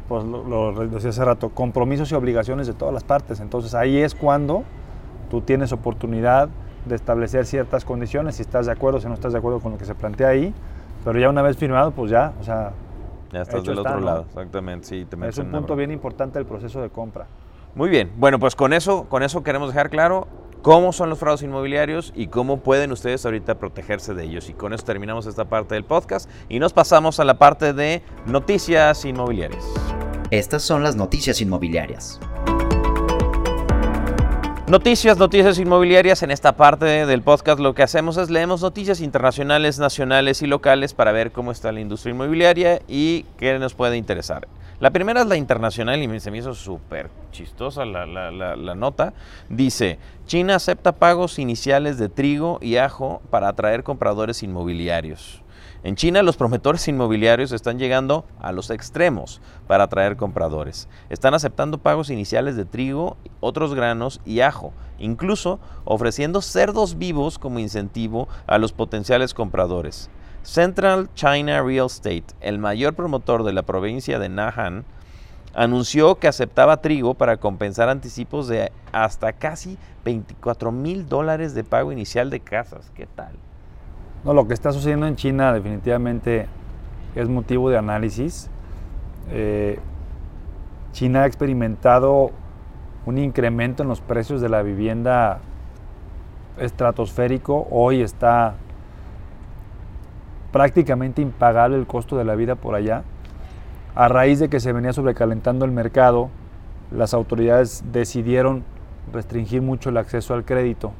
pues 0.07 0.25
lo, 0.25 0.43
lo, 0.43 0.87
decía 0.89 1.11
hace 1.11 1.23
rato, 1.23 1.49
compromisos 1.49 2.11
y 2.11 2.15
obligaciones 2.15 2.67
de 2.67 2.73
todas 2.73 2.93
las 2.93 3.05
partes. 3.05 3.39
Entonces 3.39 3.73
ahí 3.73 3.97
es 3.97 4.13
cuando 4.13 4.65
tú 5.31 5.41
tienes 5.41 5.71
oportunidad 5.71 6.49
de 6.85 6.95
establecer 6.95 7.45
ciertas 7.45 7.85
condiciones, 7.85 8.35
si 8.35 8.41
estás 8.41 8.65
de 8.65 8.73
acuerdo, 8.73 8.99
si 8.99 9.07
no 9.07 9.13
estás 9.13 9.31
de 9.31 9.39
acuerdo 9.39 9.61
con 9.61 9.71
lo 9.71 9.77
que 9.77 9.85
se 9.85 9.95
plantea 9.95 10.27
ahí, 10.27 10.53
pero 11.05 11.17
ya 11.17 11.29
una 11.29 11.41
vez 11.41 11.55
firmado, 11.57 11.91
pues 11.91 12.11
ya, 12.11 12.33
o 12.39 12.43
sea... 12.43 12.73
Ya 13.31 13.43
estás 13.43 13.63
del 13.63 13.79
otro 13.79 14.01
lado, 14.01 14.25
exactamente, 14.27 14.87
sí. 14.87 15.05
Te 15.05 15.15
es 15.27 15.37
un 15.37 15.51
punto 15.51 15.77
bien 15.77 15.89
importante 15.89 16.37
del 16.37 16.45
proceso 16.45 16.81
de 16.81 16.89
compra. 16.89 17.27
Muy 17.75 17.89
bien, 17.89 18.11
bueno, 18.17 18.39
pues 18.39 18.57
con 18.57 18.73
eso, 18.73 19.05
con 19.05 19.23
eso 19.23 19.41
queremos 19.41 19.69
dejar 19.69 19.89
claro 19.89 20.27
cómo 20.61 20.91
son 20.91 21.09
los 21.09 21.17
fraudes 21.17 21.41
inmobiliarios 21.43 22.11
y 22.13 22.27
cómo 22.27 22.57
pueden 22.57 22.91
ustedes 22.91 23.25
ahorita 23.25 23.57
protegerse 23.57 24.13
de 24.13 24.25
ellos. 24.25 24.49
Y 24.49 24.53
con 24.53 24.73
eso 24.73 24.83
terminamos 24.83 25.27
esta 25.27 25.45
parte 25.45 25.75
del 25.75 25.85
podcast 25.85 26.29
y 26.49 26.59
nos 26.59 26.73
pasamos 26.73 27.21
a 27.21 27.23
la 27.23 27.39
parte 27.39 27.71
de 27.71 28.03
noticias 28.25 29.05
inmobiliarias. 29.05 29.63
Estas 30.29 30.61
son 30.61 30.83
las 30.83 30.97
noticias 30.97 31.39
inmobiliarias. 31.39 32.19
Noticias, 34.71 35.17
noticias 35.17 35.59
inmobiliarias. 35.59 36.23
En 36.23 36.31
esta 36.31 36.55
parte 36.55 37.05
del 37.05 37.21
podcast 37.21 37.59
lo 37.59 37.75
que 37.75 37.83
hacemos 37.83 38.15
es 38.15 38.29
leemos 38.29 38.61
noticias 38.61 39.01
internacionales, 39.01 39.79
nacionales 39.79 40.41
y 40.43 40.47
locales 40.47 40.93
para 40.93 41.11
ver 41.11 41.33
cómo 41.33 41.51
está 41.51 41.73
la 41.73 41.81
industria 41.81 42.13
inmobiliaria 42.13 42.81
y 42.87 43.25
qué 43.37 43.59
nos 43.59 43.73
puede 43.73 43.97
interesar. 43.97 44.47
La 44.79 44.91
primera 44.91 45.23
es 45.23 45.27
la 45.27 45.35
internacional 45.35 46.01
y 46.01 46.19
se 46.21 46.31
me 46.31 46.37
hizo 46.37 46.53
súper 46.53 47.09
chistosa 47.33 47.83
la, 47.83 48.05
la, 48.05 48.75
nota. 48.75 49.13
Dice, 49.49 49.99
China 50.25 50.55
acepta 50.55 50.93
pagos 50.93 51.37
iniciales 51.37 51.97
de 51.97 52.07
trigo 52.07 52.57
y 52.61 52.77
ajo 52.77 53.21
para 53.29 53.49
atraer 53.49 53.83
compradores 53.83 54.41
inmobiliarios. 54.41 55.40
En 55.83 55.95
China 55.95 56.21
los 56.21 56.37
promotores 56.37 56.87
inmobiliarios 56.87 57.51
están 57.51 57.79
llegando 57.79 58.25
a 58.39 58.51
los 58.51 58.69
extremos 58.69 59.41
para 59.65 59.85
atraer 59.85 60.15
compradores. 60.15 60.87
Están 61.09 61.33
aceptando 61.33 61.79
pagos 61.79 62.11
iniciales 62.11 62.55
de 62.55 62.65
trigo, 62.65 63.17
otros 63.39 63.73
granos 63.73 64.21
y 64.23 64.41
ajo, 64.41 64.73
incluso 64.99 65.59
ofreciendo 65.83 66.43
cerdos 66.43 66.99
vivos 66.99 67.39
como 67.39 67.57
incentivo 67.57 68.27
a 68.45 68.59
los 68.59 68.73
potenciales 68.73 69.33
compradores. 69.33 70.11
Central 70.43 71.09
China 71.15 71.63
Real 71.63 71.87
Estate, 71.87 72.25
el 72.41 72.59
mayor 72.59 72.93
promotor 72.93 73.43
de 73.43 73.53
la 73.53 73.63
provincia 73.63 74.19
de 74.19 74.29
Nahan, 74.29 74.85
anunció 75.55 76.15
que 76.19 76.27
aceptaba 76.27 76.81
trigo 76.81 77.15
para 77.15 77.37
compensar 77.37 77.89
anticipos 77.89 78.47
de 78.47 78.71
hasta 78.91 79.33
casi 79.33 79.79
24 80.05 80.71
mil 80.71 81.09
dólares 81.09 81.55
de 81.55 81.63
pago 81.63 81.91
inicial 81.91 82.29
de 82.29 82.39
casas. 82.39 82.91
¿Qué 82.93 83.07
tal? 83.07 83.33
No, 84.23 84.35
lo 84.35 84.47
que 84.47 84.53
está 84.53 84.71
sucediendo 84.71 85.07
en 85.07 85.15
China 85.15 85.51
definitivamente 85.51 86.47
es 87.15 87.27
motivo 87.27 87.71
de 87.71 87.77
análisis. 87.77 88.51
Eh, 89.31 89.79
China 90.91 91.23
ha 91.23 91.25
experimentado 91.25 92.29
un 93.07 93.17
incremento 93.17 93.81
en 93.81 93.89
los 93.89 93.99
precios 93.99 94.39
de 94.39 94.49
la 94.49 94.61
vivienda 94.61 95.39
estratosférico. 96.59 97.67
Hoy 97.71 98.01
está 98.01 98.53
prácticamente 100.51 101.23
impagable 101.23 101.77
el 101.77 101.87
costo 101.87 102.15
de 102.15 102.23
la 102.23 102.35
vida 102.35 102.53
por 102.53 102.75
allá. 102.75 103.01
A 103.95 104.07
raíz 104.07 104.37
de 104.37 104.49
que 104.49 104.59
se 104.59 104.71
venía 104.71 104.93
sobrecalentando 104.93 105.65
el 105.65 105.71
mercado, 105.71 106.29
las 106.91 107.15
autoridades 107.15 107.83
decidieron 107.91 108.65
restringir 109.11 109.63
mucho 109.63 109.89
el 109.89 109.97
acceso 109.97 110.35
al 110.35 110.45
crédito 110.45 110.93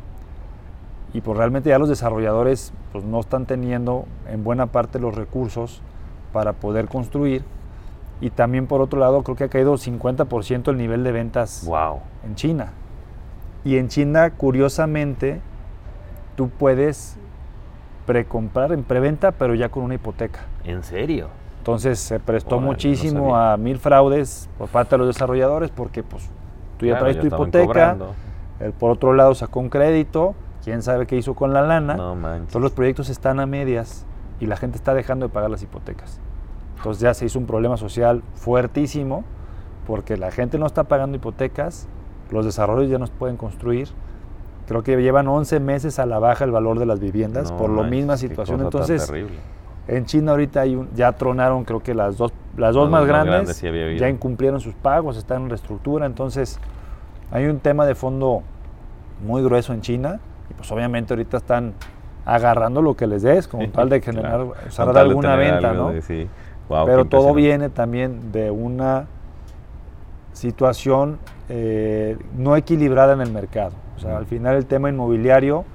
y 1.14 1.22
pues 1.22 1.38
realmente 1.38 1.70
ya 1.70 1.80
los 1.80 1.90
desarrolladores 1.90 2.74
pues 2.92 3.04
no 3.04 3.20
están 3.20 3.46
teniendo 3.46 4.06
en 4.30 4.44
buena 4.44 4.68
parte 4.68 5.00
los 5.00 5.16
recursos 5.16 5.82
para 6.32 6.54
poder 6.54 6.88
construir 6.88 7.44
y 8.22 8.30
también 8.30 8.68
por 8.68 8.82
otro 8.82 9.00
lado 9.00 9.24
creo 9.24 9.36
que 9.36 9.46
ha 9.46 9.50
caído 9.50 9.74
50% 9.74 10.70
el 10.70 10.78
nivel 10.78 11.04
de 11.04 11.12
ventas 11.12 11.66
wow. 11.66 12.00
en 12.24 12.36
China. 12.36 12.72
Y 13.64 13.78
en 13.78 13.90
China 13.90 14.32
curiosamente 14.32 15.42
tú 16.36 16.50
puedes 16.50 17.18
precomprar 18.06 18.72
en 18.72 18.84
preventa 18.84 19.32
pero 19.32 19.56
ya 19.56 19.70
con 19.70 19.84
una 19.84 19.96
hipoteca. 19.96 20.42
¿En 20.64 20.84
serio? 20.84 21.28
Entonces 21.58 22.00
se 22.00 22.20
prestó 22.20 22.60
muchísimo 22.60 23.36
a 23.36 23.58
mil 23.58 23.78
fraudes 23.78 24.50
por 24.58 24.70
parte 24.70 24.96
de 24.96 25.00
los 25.00 25.08
desarrolladores 25.08 25.70
porque 25.72 26.04
pues 26.04 26.30
tú 26.78 26.86
ya 26.86 26.98
traes 26.98 27.20
tu 27.20 27.28
hipoteca, 27.28 27.98
el, 28.60 28.72
por 28.74 28.92
otro 28.92 29.14
lado 29.14 29.36
sacó 29.36 29.60
un 29.60 29.70
crédito 29.70 30.36
quién 30.64 30.82
sabe 30.82 31.08
qué 31.08 31.18
hizo 31.18 31.34
con 31.34 31.54
la 31.54 31.62
lana. 31.62 31.96
No 31.96 32.16
Todos 32.48 32.62
los 32.62 32.72
proyectos 32.72 33.10
están 33.10 33.40
a 33.40 33.46
medias 33.46 34.06
y 34.40 34.46
la 34.46 34.58
gente 34.58 34.78
está 34.78 34.94
dejando 34.94 35.28
de 35.28 35.34
pagar 35.34 35.50
las 35.50 35.64
hipotecas. 35.64 36.20
Entonces 36.78 37.02
ya 37.02 37.14
se 37.14 37.26
hizo 37.26 37.38
un 37.38 37.46
problema 37.46 37.78
social 37.78 38.24
fuertísimo 38.34 39.24
porque 39.86 40.18
la 40.18 40.32
gente 40.32 40.58
no 40.58 40.66
está 40.66 40.86
pagando 40.86 41.18
hipotecas, 41.18 41.88
los 42.32 42.46
desarrollos 42.46 42.90
ya 42.90 42.98
no 42.98 43.06
pueden 43.08 43.38
construir. 43.38 43.90
Creo 44.68 44.84
que 44.84 44.96
llevan 45.02 45.28
11 45.28 45.60
meses 45.60 46.00
a 46.00 46.06
la 46.06 46.20
baja 46.20 46.46
el 46.46 46.52
valor 46.52 46.80
de 46.80 46.86
las 46.86 47.00
viviendas 47.00 47.52
por 47.52 47.70
la 47.70 47.84
misma 47.84 48.18
situación. 48.18 48.62
Entonces, 48.62 49.12
en 49.88 50.06
China 50.06 50.32
ahorita 50.32 50.62
hay 50.62 50.80
ya 50.96 51.12
tronaron 51.14 51.66
creo 51.66 51.82
que 51.82 51.94
las 51.94 52.18
dos, 52.18 52.32
las 52.56 52.74
dos 52.76 52.90
más, 52.90 53.06
grandes, 53.06 53.62
ya 53.62 54.08
incumplieron 54.08 54.60
sus 54.60 54.74
pagos, 54.76 55.18
están 55.18 55.44
en 55.44 55.50
reestructura. 55.50 56.06
Entonces, 56.06 56.60
hay 57.32 57.46
un 57.46 57.60
tema 57.60 57.86
de 57.86 57.96
fondo 57.96 58.44
muy 59.26 59.44
grueso 59.44 59.74
en 59.74 59.82
China 59.82 60.20
pues 60.62 60.72
obviamente 60.72 61.14
ahorita 61.14 61.38
están 61.38 61.74
agarrando 62.24 62.84
lo 62.84 62.96
que 62.96 63.08
les 63.08 63.24
des, 63.24 63.48
como 63.48 63.68
tal 63.70 63.90
de 63.90 64.00
generar, 64.00 64.46
alguna 64.78 65.36
venta, 65.36 65.74
¿no? 65.74 65.92
Pero 66.86 67.06
todo 67.06 67.34
viene 67.34 67.70
también 67.70 68.32
de 68.32 68.52
una 68.52 69.08
situación 70.34 71.18
eh, 71.50 72.16
no 72.38 72.56
equilibrada 72.56 73.14
en 73.14 73.22
el 73.22 73.32
mercado. 73.32 73.74
O 73.98 74.00
sea, 74.00 74.18
al 74.18 74.28
final 74.28 74.56
el 74.56 74.68
tema 74.68 74.90
inmobiliario 74.90 75.66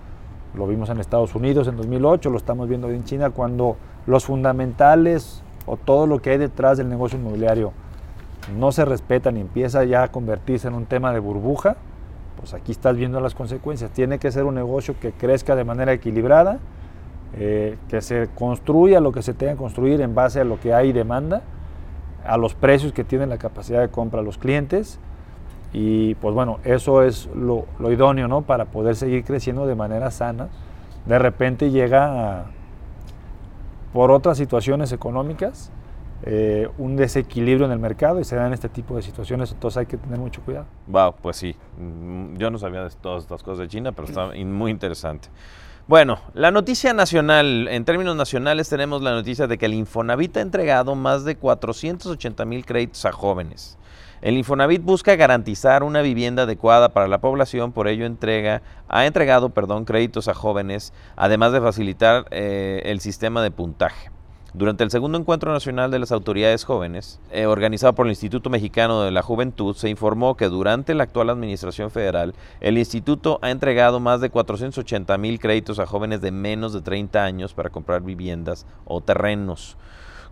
lo 0.55 0.69
vimos 0.69 0.89
en 0.89 1.01
Estados 1.01 1.35
Unidos 1.35 1.67
en 1.67 1.77
2008, 1.77 2.31
lo 2.31 2.37
estamos 2.37 2.69
viendo 2.69 2.89
en 2.89 3.03
China, 3.03 3.31
cuando 3.31 3.77
los 4.07 4.25
fundamentales 4.25 5.43
o 5.67 5.77
todo 5.77 6.07
lo 6.07 6.23
que 6.23 6.31
hay 6.31 6.39
detrás 6.39 6.79
del 6.79 6.89
negocio 6.89 7.19
inmobiliario 7.19 7.73
no 8.57 8.71
se 8.71 8.85
respetan 8.85 9.37
y 9.37 9.41
empieza 9.41 9.83
ya 9.83 10.05
a 10.05 10.09
convertirse 10.13 10.69
en 10.69 10.75
un 10.75 10.87
tema 10.87 11.13
de 11.13 11.19
burbuja, 11.19 11.77
pues 12.37 12.55
aquí 12.55 12.73
estás 12.73 12.97
viendo 12.97 13.21
las 13.21 13.35
consecuencias. 13.35 13.91
Tiene 13.91 14.19
que 14.19 14.31
ser 14.31 14.45
un 14.45 14.55
negocio 14.55 14.95
que 15.01 15.13
crezca 15.13 15.57
de 15.57 15.65
manera 15.65 15.93
equilibrada, 15.93 16.59
eh, 17.37 17.77
que 17.89 18.01
se 18.01 18.29
construya 18.35 19.01
lo 19.01 19.13
que 19.13 19.23
se 19.23 19.35
tenga 19.35 19.53
que 19.53 19.59
construir 19.59 20.01
en 20.01 20.15
base 20.15 20.41
a 20.41 20.45
lo 20.45 20.61
que 20.61 20.73
hay 20.73 20.93
demanda, 20.93 21.43
a 22.25 22.37
los 22.37 22.55
precios 22.55 22.93
que 22.93 23.05
tienen 23.05 23.29
la 23.29 23.39
capacidad 23.39 23.81
de 23.81 23.89
compra 23.89 24.23
los 24.23 24.39
clientes. 24.39 24.99
Y 25.73 26.15
pues 26.17 26.35
bueno, 26.35 26.59
eso 26.65 27.03
es 27.03 27.29
lo, 27.35 27.67
idóneo 27.91 28.29
¿no? 28.29 28.43
para 28.43 28.67
poder 28.67 28.97
seguir 28.97 29.25
creciendo 29.25 29.67
de 29.67 29.75
manera 29.75 30.11
sana. 30.11 30.49
De 31.05 31.19
repente 31.19 31.71
llega 31.71 32.47
por 33.93 34.11
otras 34.11 34.39
situaciones 34.39 34.93
económicas, 34.93 35.71
eh, 36.23 36.69
un 36.79 36.97
desequilibrio 36.97 37.67
en 37.67 37.73
el 37.73 37.79
mercado 37.79 38.21
y 38.21 38.25
se 38.25 38.37
dan 38.37 38.53
este 38.53 38.69
tipo 38.69 38.97
de 38.97 39.03
situaciones, 39.03 39.53
entonces 39.53 39.79
hay 39.79 39.87
que 39.87 39.97
tener 39.97 40.19
mucho 40.19 40.41
cuidado. 40.43 40.67
Wow, 40.87 41.15
pues 41.21 41.37
sí, 41.37 41.55
mm, 41.79 42.37
yo 42.37 42.51
no 42.51 42.59
sabía 42.59 42.83
de 42.83 42.91
todas 42.91 43.25
estas 43.25 43.43
cosas 43.43 43.59
de 43.59 43.69
China, 43.69 43.93
pero 43.93 44.09
está 44.09 44.31
muy 44.45 44.71
interesante. 44.71 45.29
Bueno, 45.89 46.19
la 46.35 46.51
noticia 46.51 46.93
nacional, 46.95 47.69
en 47.69 47.85
términos 47.85 48.17
nacionales 48.17 48.69
tenemos 48.69 49.03
la 49.03 49.13
noticia 49.13 49.47
de 49.47 49.57
que 49.57 49.67
el 49.67 49.75
Infonavit 49.75 50.37
ha 50.37 50.41
entregado 50.41 50.97
más 50.97 51.25
de 51.25 51.37
480 51.37 52.45
mil 52.45 52.67
créditos 52.67 53.05
a 53.05 53.13
jóvenes. 53.13 53.79
El 54.21 54.37
Infonavit 54.37 54.83
busca 54.83 55.15
garantizar 55.15 55.85
una 55.85 56.03
vivienda 56.03 56.43
adecuada 56.43 56.89
para 56.89 57.07
la 57.07 57.21
población, 57.21 57.71
por 57.71 57.87
ello 57.87 58.05
entrega, 58.05 58.63
ha 58.89 59.07
entregado 59.07 59.51
perdón, 59.51 59.85
créditos 59.85 60.27
a 60.27 60.35
jóvenes, 60.35 60.93
además 61.15 61.53
de 61.53 61.61
facilitar 61.61 62.27
eh, 62.33 62.83
el 62.87 63.01
sistema 63.01 63.41
de 63.41 63.53
puntaje. 63.53 64.11
Durante 64.57 64.83
el 64.85 64.91
segundo 64.91 65.19
encuentro 65.19 65.53
nacional 65.53 65.91
de 65.91 65.99
las 65.99 66.13
autoridades 66.13 66.65
jóvenes, 66.65 67.21
eh, 67.31 67.45
organizado 67.45 67.93
por 67.93 68.07
el 68.07 68.13
Instituto 68.13 68.49
Mexicano 68.49 69.03
de 69.03 69.11
la 69.11 69.21
Juventud, 69.21 69.77
se 69.77 69.91
informó 69.91 70.35
que 70.35 70.49
durante 70.49 70.95
la 70.95 71.03
actual 71.03 71.29
administración 71.29 71.91
federal, 71.91 72.35
el 72.63 72.79
instituto 72.79 73.39
ha 73.43 73.51
entregado 73.51 74.01
más 74.01 74.23
de 74.23 74.31
480 74.31 75.19
mil 75.19 75.39
créditos 75.41 75.79
a 75.79 75.85
jóvenes 75.85 76.23
de 76.23 76.31
menos 76.31 76.73
de 76.73 76.81
30 76.81 77.23
años 77.23 77.53
para 77.53 77.69
comprar 77.69 78.01
viviendas 78.01 78.65
o 78.87 79.03
terrenos. 79.03 79.77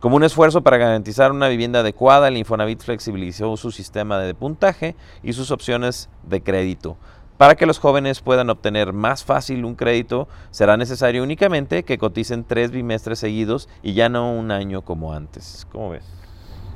Como 0.00 0.16
un 0.16 0.24
esfuerzo 0.24 0.62
para 0.62 0.78
garantizar 0.78 1.30
una 1.30 1.48
vivienda 1.48 1.80
adecuada, 1.80 2.28
el 2.28 2.38
Infonavit 2.38 2.82
flexibilizó 2.82 3.54
su 3.58 3.70
sistema 3.72 4.18
de 4.18 4.34
puntaje 4.34 4.96
y 5.22 5.34
sus 5.34 5.50
opciones 5.50 6.08
de 6.22 6.42
crédito. 6.42 6.96
Para 7.36 7.56
que 7.56 7.66
los 7.66 7.80
jóvenes 7.80 8.20
puedan 8.20 8.48
obtener 8.48 8.92
más 8.92 9.24
fácil 9.24 9.64
un 9.64 9.74
crédito, 9.74 10.28
será 10.52 10.76
necesario 10.76 11.22
únicamente 11.24 11.82
que 11.82 11.98
coticen 11.98 12.44
tres 12.44 12.70
bimestres 12.70 13.18
seguidos 13.18 13.68
y 13.82 13.94
ya 13.94 14.08
no 14.08 14.32
un 14.32 14.52
año 14.52 14.82
como 14.82 15.12
antes. 15.12 15.66
¿Cómo 15.72 15.90
ves? 15.90 16.04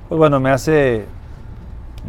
Pues 0.09 0.18
bueno, 0.18 0.40
me 0.40 0.51
hace, 0.51 1.05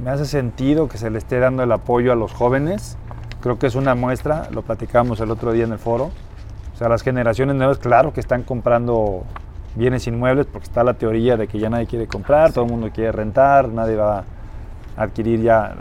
me 0.04 0.10
hace 0.10 0.26
sentido 0.26 0.90
que 0.90 0.98
se 0.98 1.12
le 1.12 1.20
esté 1.20 1.38
dando 1.40 1.62
el 1.62 1.72
apoyo 1.72 2.12
a 2.12 2.16
los 2.16 2.32
jóvenes. 2.34 2.98
Creo 3.40 3.60
que 3.60 3.68
es 3.68 3.76
una 3.76 3.94
muestra, 3.94 4.50
lo 4.52 4.64
platicamos 4.64 5.20
el 5.20 5.30
otro 5.30 5.52
día 5.52 5.66
en 5.66 5.74
el 5.74 5.80
foro. 5.80 6.12
O 6.74 6.78
sea, 6.78 6.90
las 6.90 7.04
generaciones 7.04 7.56
nuevas, 7.56 7.78
claro 7.78 8.14
que 8.14 8.20
están 8.20 8.42
comprando 8.42 9.26
bienes 9.76 10.08
inmuebles 10.08 10.48
porque 10.48 10.66
está 10.66 10.84
la 10.84 10.96
teoría 10.96 11.38
de 11.38 11.48
que 11.48 11.60
ya 11.60 11.70
nadie 11.70 11.86
quiere 11.86 12.08
comprar, 12.08 12.52
todo 12.52 12.66
el 12.66 12.72
mundo 12.72 12.90
quiere 12.92 13.12
rentar, 13.12 13.70
nadie 13.70 13.96
va 13.96 14.24
a 14.98 15.04
adquirir 15.04 15.42
ya 15.42 15.76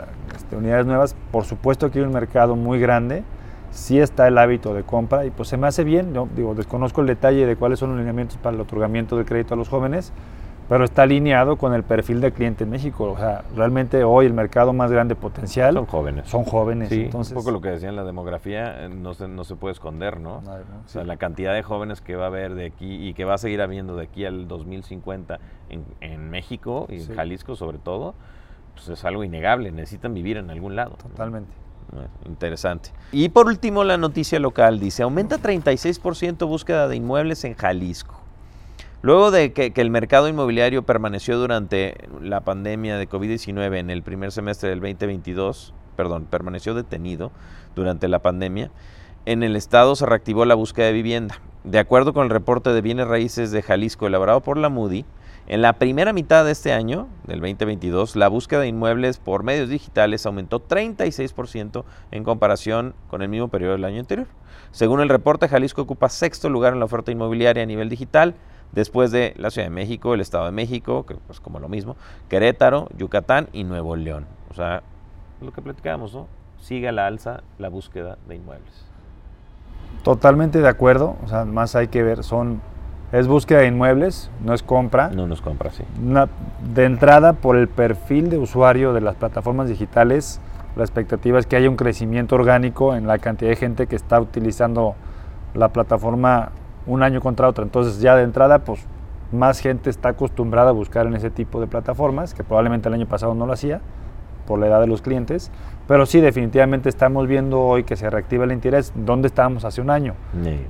este, 0.49 0.55
unidades 0.55 0.87
nuevas. 0.87 1.15
Por 1.31 1.45
supuesto 1.45 1.91
que 1.91 1.99
hay 1.99 2.05
un 2.05 2.11
mercado 2.11 2.55
muy 2.55 2.79
grande, 2.79 3.23
sí 3.69 3.99
está 3.99 4.27
el 4.27 4.37
hábito 4.39 4.73
de 4.73 4.83
compra 4.83 5.25
y 5.25 5.29
pues 5.29 5.47
se 5.47 5.57
me 5.57 5.67
hace 5.67 5.83
bien, 5.83 6.11
yo 6.13 6.27
digo, 6.35 6.55
desconozco 6.55 7.01
el 7.01 7.07
detalle 7.07 7.45
de 7.45 7.55
cuáles 7.55 7.77
son 7.77 7.89
los 7.89 7.99
lineamientos 7.99 8.37
para 8.37 8.55
el 8.55 8.61
otorgamiento 8.61 9.15
de 9.15 9.25
crédito 9.25 9.53
a 9.53 9.57
los 9.57 9.69
jóvenes, 9.69 10.11
pero 10.67 10.85
está 10.85 11.03
alineado 11.03 11.57
con 11.57 11.75
el 11.75 11.83
perfil 11.83 12.19
de 12.21 12.31
cliente 12.31 12.63
en 12.63 12.71
México. 12.71 13.11
O 13.11 13.17
sea, 13.17 13.43
realmente 13.55 14.03
hoy 14.03 14.25
el 14.25 14.33
mercado 14.33 14.73
más 14.73 14.91
grande 14.91 15.15
potencial 15.15 15.75
son 15.75 15.85
jóvenes. 15.85 16.27
Son 16.27 16.43
jóvenes. 16.43 16.89
Sí, 16.89 17.03
entonces, 17.03 17.35
un 17.35 17.43
poco 17.43 17.51
lo 17.51 17.61
que 17.61 17.69
decían 17.69 17.95
la 17.95 18.03
demografía 18.03 18.85
eh, 18.85 18.89
no 18.89 19.13
se, 19.13 19.27
no 19.27 19.43
se 19.43 19.55
puede 19.55 19.73
esconder, 19.73 20.19
¿no? 20.19 20.37
o 20.37 20.87
sea, 20.87 21.03
la 21.03 21.17
cantidad 21.17 21.53
de 21.53 21.61
jóvenes 21.61 22.01
que 22.01 22.15
va 22.15 22.25
a 22.25 22.27
haber 22.27 22.55
de 22.55 22.65
aquí 22.65 23.07
y 23.07 23.13
que 23.13 23.23
va 23.25 23.35
a 23.35 23.37
seguir 23.37 23.61
habiendo 23.61 23.95
de 23.95 24.03
aquí 24.03 24.25
al 24.25 24.47
2050 24.47 25.39
en, 25.69 25.85
en 26.01 26.29
México 26.31 26.87
y 26.89 27.01
en 27.01 27.15
Jalisco 27.15 27.55
sobre 27.55 27.77
todo, 27.77 28.15
pues 28.85 28.99
es 28.99 29.05
algo 29.05 29.23
innegable. 29.23 29.71
Necesitan 29.71 30.13
vivir 30.13 30.37
en 30.37 30.49
algún 30.49 30.75
lado. 30.75 30.91
Totalmente. 30.91 31.51
Interesante. 32.25 32.91
Y 33.11 33.29
por 33.29 33.47
último, 33.47 33.83
la 33.83 33.97
noticia 33.97 34.39
local 34.39 34.79
dice, 34.79 35.03
aumenta 35.03 35.39
36% 35.39 36.47
búsqueda 36.47 36.87
de 36.87 36.95
inmuebles 36.95 37.43
en 37.43 37.55
Jalisco. 37.55 38.19
Luego 39.01 39.31
de 39.31 39.53
que, 39.53 39.71
el 39.75 39.89
mercado 39.89 40.27
inmobiliario 40.27 40.83
permaneció 40.83 41.37
durante 41.37 41.95
la 42.21 42.41
pandemia 42.41 42.97
de 42.97 43.07
COVID-19 43.07 43.77
en 43.77 43.89
el 43.89 44.03
primer 44.03 44.31
semestre 44.31 44.69
del 44.69 44.81
2022, 44.81 45.73
perdón, 45.95 46.25
permaneció 46.25 46.73
detenido 46.73 47.31
durante 47.75 48.09
la 48.09 48.19
pandemia, 48.19 48.71
en 49.25 49.41
el 49.41 49.55
estado 49.55 49.95
se 49.95 50.05
reactivó 50.05 50.43
la 50.43 50.55
búsqueda 50.55 50.87
de 50.87 50.93
vivienda. 50.93 51.39
De 51.63 51.79
acuerdo 51.79 52.13
con 52.13 52.25
el 52.25 52.29
reporte 52.29 52.71
de 52.71 52.81
bienes 52.81 53.07
raíces 53.07 53.51
de 53.51 53.61
Jalisco 53.61 54.07
elaborado 54.07 54.41
por 54.41 54.57
la 54.57 54.69
Moody, 54.69 55.05
en 55.49 55.63
la 55.63 55.73
primera 55.73 56.13
mitad 56.13 56.45
de 56.45 56.51
este 56.51 56.73
año, 56.73 57.07
del 57.25 57.39
2022, 57.39 58.15
la 58.15 58.27
búsqueda 58.27 58.59
de 58.59 58.67
inmuebles 58.67 59.17
por 59.17 59.41
medios 59.41 59.67
digitales 59.67 60.23
aumentó 60.27 60.59
36% 60.59 61.85
en 62.11 62.23
comparación 62.23 62.93
con 63.09 63.23
el 63.23 63.29
mismo 63.29 63.47
periodo 63.47 63.71
del 63.71 63.83
año 63.83 63.99
anterior. 63.99 64.27
Según 64.71 65.01
el 65.01 65.09
reporte, 65.09 65.47
Jalisco 65.47 65.81
ocupa 65.81 66.07
sexto 66.09 66.49
lugar 66.49 66.73
en 66.73 66.79
la 66.79 66.85
oferta 66.85 67.11
inmobiliaria 67.11 67.63
a 67.63 67.65
nivel 67.65 67.89
digital, 67.89 68.35
después 68.73 69.09
de 69.09 69.33
la 69.37 69.49
Ciudad 69.49 69.65
de 69.65 69.73
México, 69.73 70.13
el 70.13 70.21
Estado 70.21 70.45
de 70.45 70.51
México, 70.51 71.07
que 71.07 71.15
pues 71.15 71.39
como 71.39 71.59
lo 71.59 71.67
mismo, 71.67 71.97
Querétaro, 72.29 72.87
Yucatán 72.95 73.49
y 73.51 73.63
Nuevo 73.63 73.95
León. 73.95 74.27
O 74.51 74.53
sea, 74.53 74.83
lo 75.41 75.51
que 75.51 75.63
platicábamos, 75.63 76.13
¿no? 76.13 76.27
Sigue 76.61 76.89
a 76.89 76.91
la 76.91 77.07
alza 77.07 77.41
la 77.57 77.69
búsqueda 77.69 78.19
de 78.27 78.35
inmuebles. 78.35 78.85
Totalmente 80.03 80.61
de 80.61 80.69
acuerdo, 80.69 81.17
o 81.23 81.27
sea, 81.27 81.43
más 81.45 81.75
hay 81.75 81.87
que 81.87 82.03
ver, 82.03 82.23
son 82.23 82.61
es 83.11 83.27
búsqueda 83.27 83.59
de 83.59 83.67
inmuebles, 83.67 84.29
no 84.43 84.53
es 84.53 84.63
compra. 84.63 85.09
No 85.09 85.27
nos 85.27 85.41
compra, 85.41 85.71
sí. 85.71 85.83
de 86.73 86.85
entrada, 86.85 87.33
por 87.33 87.55
el 87.55 87.67
perfil 87.67 88.29
de 88.29 88.37
usuario 88.37 88.93
de 88.93 89.01
las 89.01 89.15
plataformas 89.15 89.67
digitales, 89.67 90.39
la 90.75 90.83
expectativa 90.83 91.39
es 91.39 91.47
que 91.47 91.55
haya 91.55 91.69
un 91.69 91.75
crecimiento 91.75 92.35
orgánico 92.35 92.95
en 92.95 93.07
la 93.07 93.17
cantidad 93.17 93.49
de 93.49 93.55
gente 93.55 93.87
que 93.87 93.95
está 93.95 94.21
utilizando 94.21 94.95
la 95.53 95.69
plataforma 95.69 96.51
un 96.85 97.01
año 97.03 97.21
contra 97.21 97.47
otro. 97.47 97.63
Entonces 97.63 97.99
ya 97.99 98.15
de 98.15 98.23
entrada, 98.23 98.59
pues 98.59 98.85
más 99.31 99.59
gente 99.59 99.89
está 99.89 100.09
acostumbrada 100.09 100.69
a 100.69 100.73
buscar 100.73 101.07
en 101.07 101.15
ese 101.15 101.29
tipo 101.29 101.59
de 101.59 101.67
plataformas, 101.67 102.33
que 102.33 102.43
probablemente 102.43 102.87
el 102.87 102.93
año 102.93 103.07
pasado 103.07 103.33
no 103.33 103.45
lo 103.45 103.53
hacía 103.53 103.81
por 104.49 104.59
la 104.59 104.65
edad 104.65 104.81
de 104.81 104.87
los 104.87 105.03
clientes, 105.03 105.51
pero 105.87 106.07
sí 106.07 106.21
definitivamente 106.21 106.89
estamos 106.89 107.27
viendo 107.27 107.61
hoy 107.61 107.83
que 107.83 107.95
se 107.95 108.09
reactiva 108.09 108.45
el 108.45 108.51
interés. 108.51 108.91
¿Dónde 108.95 109.27
estábamos 109.27 109.63
hace 109.63 109.79
un 109.79 109.91
año? 109.91 110.15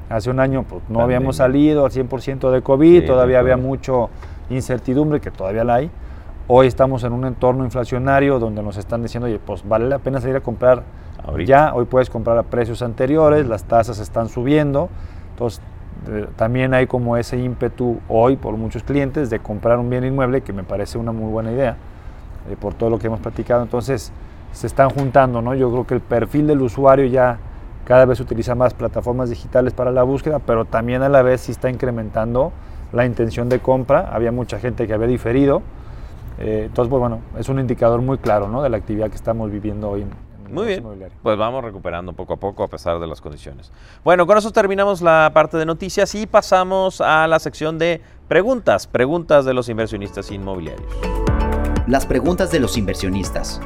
Hace 0.09 0.29
un 0.29 0.41
año 0.41 0.65
pues, 0.67 0.81
no 0.89 0.99
habíamos 0.99 1.37
salido 1.37 1.85
al 1.85 1.91
100% 1.91 2.51
de 2.51 2.61
COVID, 2.61 3.07
todavía 3.07 3.39
había 3.39 3.55
mucho 3.55 4.09
incertidumbre, 4.49 5.21
que 5.21 5.31
todavía 5.31 5.63
la 5.63 5.75
hay. 5.75 5.89
Hoy 6.49 6.67
estamos 6.67 7.05
en 7.05 7.13
un 7.13 7.23
entorno 7.25 7.63
inflacionario 7.63 8.37
donde 8.37 8.61
nos 8.61 8.75
están 8.75 9.01
diciendo, 9.01 9.27
oye, 9.27 9.39
pues 9.39 9.65
vale 9.65 9.87
la 9.87 9.99
pena 9.99 10.19
salir 10.19 10.35
a 10.35 10.41
comprar 10.41 10.83
ya, 11.45 11.73
hoy 11.73 11.85
puedes 11.85 12.09
comprar 12.09 12.37
a 12.37 12.43
precios 12.43 12.81
anteriores, 12.81 13.47
las 13.47 13.63
tasas 13.63 13.99
están 13.99 14.27
subiendo, 14.27 14.89
entonces 15.31 15.61
también 16.35 16.73
hay 16.73 16.87
como 16.87 17.15
ese 17.15 17.37
ímpetu 17.37 17.99
hoy 18.09 18.35
por 18.35 18.57
muchos 18.57 18.83
clientes 18.83 19.29
de 19.29 19.39
comprar 19.39 19.77
un 19.79 19.89
bien 19.89 20.03
inmueble 20.03 20.41
que 20.41 20.53
me 20.53 20.63
parece 20.63 20.97
una 20.97 21.11
muy 21.11 21.31
buena 21.31 21.51
idea 21.51 21.77
eh, 22.49 22.55
por 22.59 22.73
todo 22.73 22.89
lo 22.89 22.99
que 22.99 23.07
hemos 23.07 23.19
platicado. 23.19 23.63
Entonces 23.63 24.11
se 24.51 24.67
están 24.67 24.89
juntando, 24.89 25.41
¿no? 25.41 25.53
Yo 25.55 25.69
creo 25.71 25.87
que 25.87 25.93
el 25.93 26.01
perfil 26.01 26.47
del 26.47 26.61
usuario 26.61 27.05
ya 27.05 27.39
cada 27.85 28.05
vez 28.05 28.19
utiliza 28.19 28.55
más 28.55 28.73
plataformas 28.73 29.29
digitales 29.29 29.73
para 29.73 29.91
la 29.91 30.03
búsqueda, 30.03 30.39
pero 30.39 30.65
también 30.65 31.01
a 31.01 31.09
la 31.09 31.21
vez 31.21 31.41
sí 31.41 31.51
está 31.51 31.69
incrementando 31.69 32.51
la 32.91 33.05
intención 33.05 33.49
de 33.49 33.59
compra. 33.59 34.09
Había 34.11 34.31
mucha 34.31 34.59
gente 34.59 34.87
que 34.87 34.93
había 34.93 35.07
diferido. 35.07 35.61
Eh, 36.39 36.65
entonces, 36.67 36.89
pues, 36.89 36.99
bueno, 36.99 37.19
es 37.37 37.49
un 37.49 37.59
indicador 37.59 38.01
muy 38.01 38.17
claro 38.17 38.47
¿no? 38.47 38.61
de 38.61 38.69
la 38.69 38.77
actividad 38.77 39.09
que 39.09 39.15
estamos 39.15 39.51
viviendo 39.51 39.89
hoy 39.89 40.03
en, 40.03 40.09
muy 40.51 40.65
bien, 40.65 40.83
pues 41.21 41.37
vamos 41.37 41.63
recuperando 41.63 42.13
poco 42.13 42.33
a 42.33 42.37
poco 42.37 42.63
a 42.63 42.67
pesar 42.67 42.99
de 42.99 43.07
las 43.07 43.21
condiciones. 43.21 43.71
Bueno, 44.03 44.25
con 44.25 44.37
eso 44.37 44.51
terminamos 44.51 45.01
la 45.01 45.29
parte 45.33 45.57
de 45.57 45.65
noticias 45.65 46.15
y 46.15 46.25
pasamos 46.25 47.01
a 47.01 47.27
la 47.27 47.39
sección 47.39 47.77
de 47.77 48.01
preguntas, 48.27 48.87
preguntas 48.87 49.45
de 49.45 49.53
los 49.53 49.69
inversionistas 49.69 50.31
inmobiliarios. 50.31 51.18
Las 51.89 52.05
preguntas 52.05 52.51
de 52.51 52.59
los 52.59 52.77
inversionistas. 52.77 53.59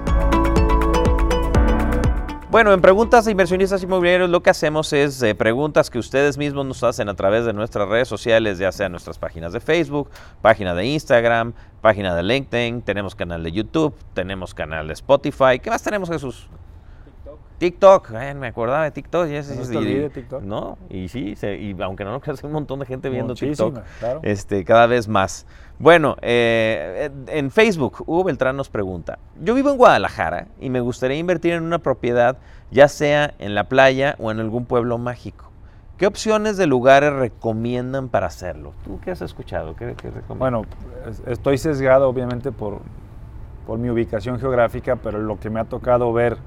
Bueno, 2.49 2.71
en 2.71 2.79
preguntas 2.79 3.25
de 3.25 3.31
inversionistas 3.31 3.83
inmobiliarios 3.83 4.29
lo 4.29 4.41
que 4.41 4.49
hacemos 4.49 4.93
es 4.93 5.21
eh, 5.23 5.35
preguntas 5.35 5.89
que 5.89 5.99
ustedes 5.99 6.37
mismos 6.37 6.65
nos 6.65 6.83
hacen 6.83 7.09
a 7.09 7.15
través 7.15 7.43
de 7.43 7.51
nuestras 7.51 7.89
redes 7.89 8.07
sociales, 8.07 8.59
ya 8.59 8.71
sea 8.71 8.87
nuestras 8.87 9.19
páginas 9.19 9.51
de 9.51 9.59
Facebook, 9.59 10.09
página 10.41 10.73
de 10.73 10.85
Instagram, 10.85 11.51
página 11.81 12.15
de 12.15 12.23
LinkedIn, 12.23 12.83
tenemos 12.83 13.13
canal 13.13 13.43
de 13.43 13.51
YouTube, 13.51 13.93
tenemos 14.13 14.53
canal 14.53 14.87
de 14.87 14.93
Spotify. 14.93 15.59
¿Qué 15.61 15.69
más 15.69 15.83
tenemos, 15.83 16.09
Jesús? 16.09 16.47
TikTok, 17.63 18.09
me 18.35 18.47
acordaba 18.47 18.83
de 18.83 18.91
TikTok. 18.91 19.29
Y 19.29 19.31
no 19.71 19.81
y, 19.81 20.09
TikTok. 20.09 20.43
No, 20.43 20.77
y 20.89 21.07
sí, 21.07 21.33
y 21.41 21.81
aunque 21.81 22.03
no 22.03 22.11
lo 22.11 22.19
creas, 22.19 22.43
hay 22.43 22.47
un 22.47 22.53
montón 22.53 22.79
de 22.79 22.85
gente 22.85 23.09
viendo 23.09 23.35
TikTok. 23.35 23.79
Este, 24.21 24.65
cada 24.65 24.85
vez 24.85 25.07
más. 25.07 25.45
Bueno, 25.79 26.17
eh, 26.21 27.09
en 27.27 27.51
Facebook, 27.51 28.03
Hugo 28.05 28.25
Beltrán 28.25 28.57
nos 28.57 28.67
pregunta, 28.67 29.17
yo 29.41 29.53
vivo 29.53 29.69
en 29.69 29.77
Guadalajara 29.77 30.47
y 30.59 30.69
me 30.69 30.81
gustaría 30.81 31.17
invertir 31.17 31.53
en 31.53 31.63
una 31.63 31.79
propiedad, 31.79 32.37
ya 32.69 32.89
sea 32.89 33.33
en 33.39 33.55
la 33.55 33.69
playa 33.69 34.17
o 34.19 34.29
en 34.29 34.41
algún 34.41 34.65
pueblo 34.65 34.97
mágico. 34.97 35.49
¿Qué 35.97 36.05
opciones 36.05 36.57
de 36.57 36.67
lugares 36.67 37.13
recomiendan 37.13 38.09
para 38.09 38.27
hacerlo? 38.27 38.73
¿Tú 38.83 38.99
qué 38.99 39.11
has 39.11 39.21
escuchado? 39.21 39.73
¿Qué, 39.77 39.95
bueno, 40.37 40.63
estoy 41.27 41.57
sesgado 41.57 42.09
obviamente 42.09 42.51
por, 42.51 42.81
por 43.65 43.79
mi 43.79 43.89
ubicación 43.89 44.37
geográfica, 44.37 44.97
pero 44.97 45.19
lo 45.19 45.39
que 45.39 45.49
me 45.49 45.61
ha 45.61 45.65
tocado 45.65 46.11
ver 46.11 46.37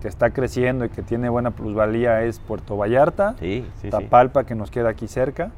que 0.00 0.08
está 0.08 0.30
creciendo 0.30 0.84
y 0.84 0.88
que 0.88 1.02
tiene 1.02 1.28
buena 1.28 1.50
plusvalía 1.50 2.22
es 2.22 2.38
Puerto 2.38 2.76
Vallarta, 2.76 3.36
Tapalpa, 3.90 4.44
que 4.44 4.54
nos 4.54 4.70
queda 4.70 4.90
aquí 4.90 5.06
cerca. 5.08 5.50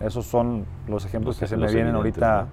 Esos 0.00 0.26
son 0.26 0.66
los 0.88 1.06
ejemplos 1.06 1.38
que 1.38 1.46
se 1.46 1.56
me 1.56 1.72
vienen 1.72 1.94
ahorita 1.94 2.48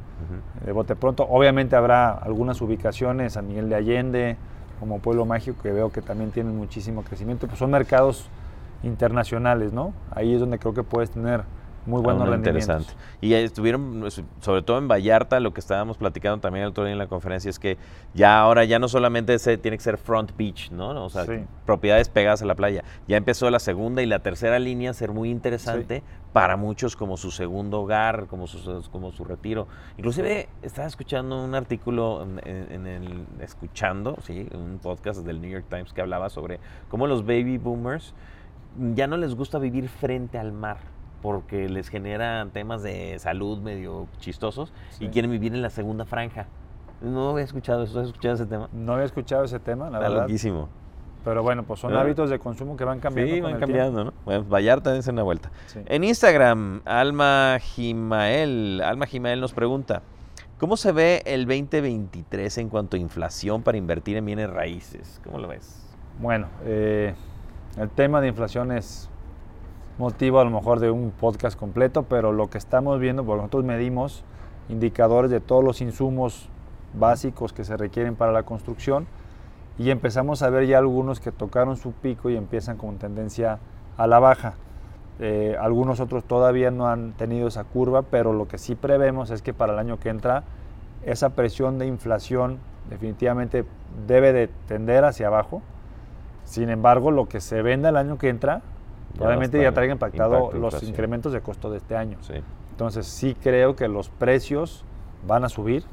de 0.65 0.71
bote 0.71 0.95
pronto. 0.95 1.27
Obviamente 1.29 1.75
habrá 1.75 2.11
algunas 2.11 2.61
ubicaciones 2.61 3.35
a 3.35 3.41
Miguel 3.41 3.69
de 3.69 3.75
Allende, 3.75 4.37
como 4.79 4.99
Pueblo 4.99 5.25
Mágico, 5.25 5.61
que 5.61 5.71
veo 5.71 5.91
que 5.91 6.01
también 6.01 6.31
tienen 6.31 6.55
muchísimo 6.55 7.03
crecimiento. 7.03 7.47
Pues 7.47 7.59
son 7.59 7.71
mercados 7.71 8.29
internacionales, 8.83 9.73
¿no? 9.73 9.93
Ahí 10.11 10.33
es 10.33 10.39
donde 10.39 10.59
creo 10.59 10.73
que 10.73 10.83
puedes 10.83 11.09
tener 11.11 11.43
muy 11.85 12.01
rendimientos. 12.03 12.37
interesante. 12.37 12.93
Y 13.21 13.33
estuvieron, 13.33 13.99
pues, 14.01 14.21
sobre 14.41 14.61
todo 14.61 14.77
en 14.77 14.87
Vallarta, 14.87 15.39
lo 15.39 15.53
que 15.53 15.59
estábamos 15.59 15.97
platicando 15.97 16.39
también 16.39 16.63
el 16.63 16.69
otro 16.69 16.83
día 16.83 16.93
en 16.93 16.97
la 16.99 17.07
conferencia 17.07 17.49
es 17.49 17.59
que 17.59 17.77
ya 18.13 18.39
ahora 18.39 18.63
ya 18.65 18.79
no 18.79 18.87
solamente 18.87 19.37
se, 19.39 19.57
tiene 19.57 19.77
que 19.77 19.83
ser 19.83 19.97
front 19.97 20.35
beach, 20.37 20.71
¿no? 20.71 21.03
O 21.03 21.09
sea, 21.09 21.25
Sí. 21.25 21.43
propiedades 21.65 22.09
pegadas 22.09 22.41
a 22.41 22.45
la 22.45 22.55
playa. 22.55 22.83
Ya 23.07 23.17
empezó 23.17 23.49
la 23.49 23.59
segunda 23.59 24.01
y 24.01 24.05
la 24.05 24.19
tercera 24.19 24.59
línea 24.59 24.91
a 24.91 24.93
ser 24.93 25.11
muy 25.11 25.29
interesante 25.29 26.03
para 26.31 26.57
muchos 26.57 26.95
como 26.95 27.15
su 27.17 27.29
segundo 27.31 27.81
hogar, 27.81 28.25
como 28.27 28.47
su, 28.47 28.83
como 28.91 29.11
su 29.11 29.23
retiro. 29.23 29.67
Inclusive 29.97 30.49
estaba 30.63 30.87
escuchando 30.87 31.43
un 31.43 31.53
artículo 31.53 32.25
en 32.45 32.87
el 32.87 33.25
escuchando, 33.39 34.17
sí, 34.23 34.47
un 34.53 34.79
podcast 34.81 35.21
del 35.25 35.41
New 35.41 35.51
York 35.51 35.65
Times 35.69 35.93
que 35.93 36.01
hablaba 36.01 36.29
sobre 36.29 36.59
cómo 36.89 37.07
los 37.07 37.23
baby 37.25 37.57
boomers 37.57 38.13
ya 38.95 39.05
no 39.05 39.17
les 39.17 39.35
gusta 39.35 39.59
vivir 39.59 39.87
frente 39.89 40.39
al 40.39 40.51
mar 40.51 40.77
porque 41.23 41.69
les 41.69 41.87
genera 41.87 42.45
temas 42.51 42.83
de 42.83 43.17
salud 43.17 43.59
medio 43.59 44.07
chistosos 44.19 44.73
y 44.99 45.07
quieren 45.07 45.31
vivir 45.31 45.55
en 45.55 45.61
la 45.61 45.69
segunda 45.69 46.03
franja. 46.03 46.47
No 47.01 47.29
había 47.29 47.45
escuchado 47.45 47.83
eso, 47.83 48.01
¿has 48.01 48.07
escuchado 48.07 48.35
ese 48.35 48.45
tema? 48.45 48.67
No 48.73 48.93
había 48.93 49.05
escuchado 49.05 49.45
ese 49.45 49.57
tema, 49.59 49.89
la 49.89 49.99
Está 49.99 50.09
verdad. 50.09 50.23
loquísimo. 50.23 50.67
Pero 51.23 51.41
bueno, 51.41 51.63
pues 51.63 51.79
son 51.79 51.95
hábitos 51.95 52.29
de 52.29 52.39
consumo 52.39 52.75
que 52.75 52.83
van 52.83 52.99
cambiando. 52.99 53.33
Sí, 53.33 53.39
van 53.39 53.57
cambiando, 53.57 54.03
¿no? 54.03 54.13
Bueno, 54.25 54.43
Vallarta, 54.43 54.91
dense 54.91 55.11
una 55.11 55.23
vuelta. 55.23 55.49
Sí. 55.67 55.79
En 55.85 56.03
Instagram, 56.03 56.81
Alma 56.83 57.57
Jimael, 57.61 58.81
Alma 58.83 59.05
Jimael 59.05 59.39
nos 59.39 59.53
pregunta, 59.53 60.01
¿cómo 60.59 60.75
se 60.75 60.91
ve 60.91 61.23
el 61.25 61.45
2023 61.45 62.57
en 62.57 62.67
cuanto 62.67 62.97
a 62.97 62.99
inflación 62.99 63.63
para 63.63 63.77
invertir 63.77 64.17
en 64.17 64.25
bienes 64.25 64.49
raíces? 64.49 65.21
¿Cómo 65.23 65.37
lo 65.39 65.47
ves? 65.47 65.87
Bueno, 66.19 66.47
eh, 66.65 67.15
el 67.77 67.89
tema 67.91 68.19
de 68.19 68.27
inflación 68.27 68.73
es 68.73 69.09
motivo 69.97 70.39
a 70.39 70.43
lo 70.43 70.49
mejor 70.49 70.79
de 70.79 70.91
un 70.91 71.11
podcast 71.11 71.57
completo, 71.57 72.03
pero 72.03 72.31
lo 72.31 72.49
que 72.49 72.57
estamos 72.57 72.99
viendo, 72.99 73.23
porque 73.23 73.41
nosotros 73.41 73.63
medimos 73.63 74.23
indicadores 74.69 75.29
de 75.29 75.39
todos 75.39 75.63
los 75.63 75.81
insumos 75.81 76.49
básicos 76.93 77.53
que 77.53 77.63
se 77.63 77.77
requieren 77.77 78.15
para 78.15 78.31
la 78.31 78.43
construcción 78.43 79.07
y 79.77 79.89
empezamos 79.89 80.41
a 80.43 80.49
ver 80.49 80.67
ya 80.67 80.77
algunos 80.77 81.19
que 81.19 81.31
tocaron 81.31 81.77
su 81.77 81.91
pico 81.91 82.29
y 82.29 82.37
empiezan 82.37 82.77
con 82.77 82.97
tendencia 82.97 83.59
a 83.97 84.07
la 84.07 84.19
baja. 84.19 84.53
Eh, 85.19 85.55
algunos 85.59 85.99
otros 85.99 86.23
todavía 86.23 86.71
no 86.71 86.87
han 86.87 87.13
tenido 87.13 87.47
esa 87.47 87.63
curva, 87.63 88.03
pero 88.03 88.33
lo 88.33 88.47
que 88.47 88.57
sí 88.57 88.75
prevemos 88.75 89.29
es 89.29 89.41
que 89.41 89.53
para 89.53 89.73
el 89.73 89.79
año 89.79 89.99
que 89.99 90.09
entra 90.09 90.43
esa 91.05 91.29
presión 91.29 91.79
de 91.79 91.87
inflación 91.87 92.59
definitivamente 92.89 93.65
debe 94.07 94.33
de 94.33 94.47
tender 94.67 95.05
hacia 95.05 95.27
abajo. 95.27 95.61
Sin 96.45 96.69
embargo, 96.69 97.11
lo 97.11 97.27
que 97.27 97.41
se 97.41 97.61
venda 97.61 97.89
el 97.89 97.97
año 97.97 98.17
que 98.17 98.29
entra 98.29 98.61
probablemente 99.15 99.57
ya 99.57 99.63
estar 99.63 99.75
traiga 99.75 99.93
impactado 99.93 100.35
impacto 100.35 100.57
los 100.57 100.65
inflación. 100.65 100.91
incrementos 100.91 101.33
de 101.33 101.41
costo 101.41 101.71
de 101.71 101.77
este 101.77 101.95
año. 101.95 102.17
Sí. 102.21 102.33
Entonces 102.71 103.05
sí 103.07 103.35
creo 103.41 103.75
que 103.75 103.87
los 103.87 104.09
precios 104.09 104.83
van 105.27 105.43
a 105.43 105.49
subir, 105.49 105.83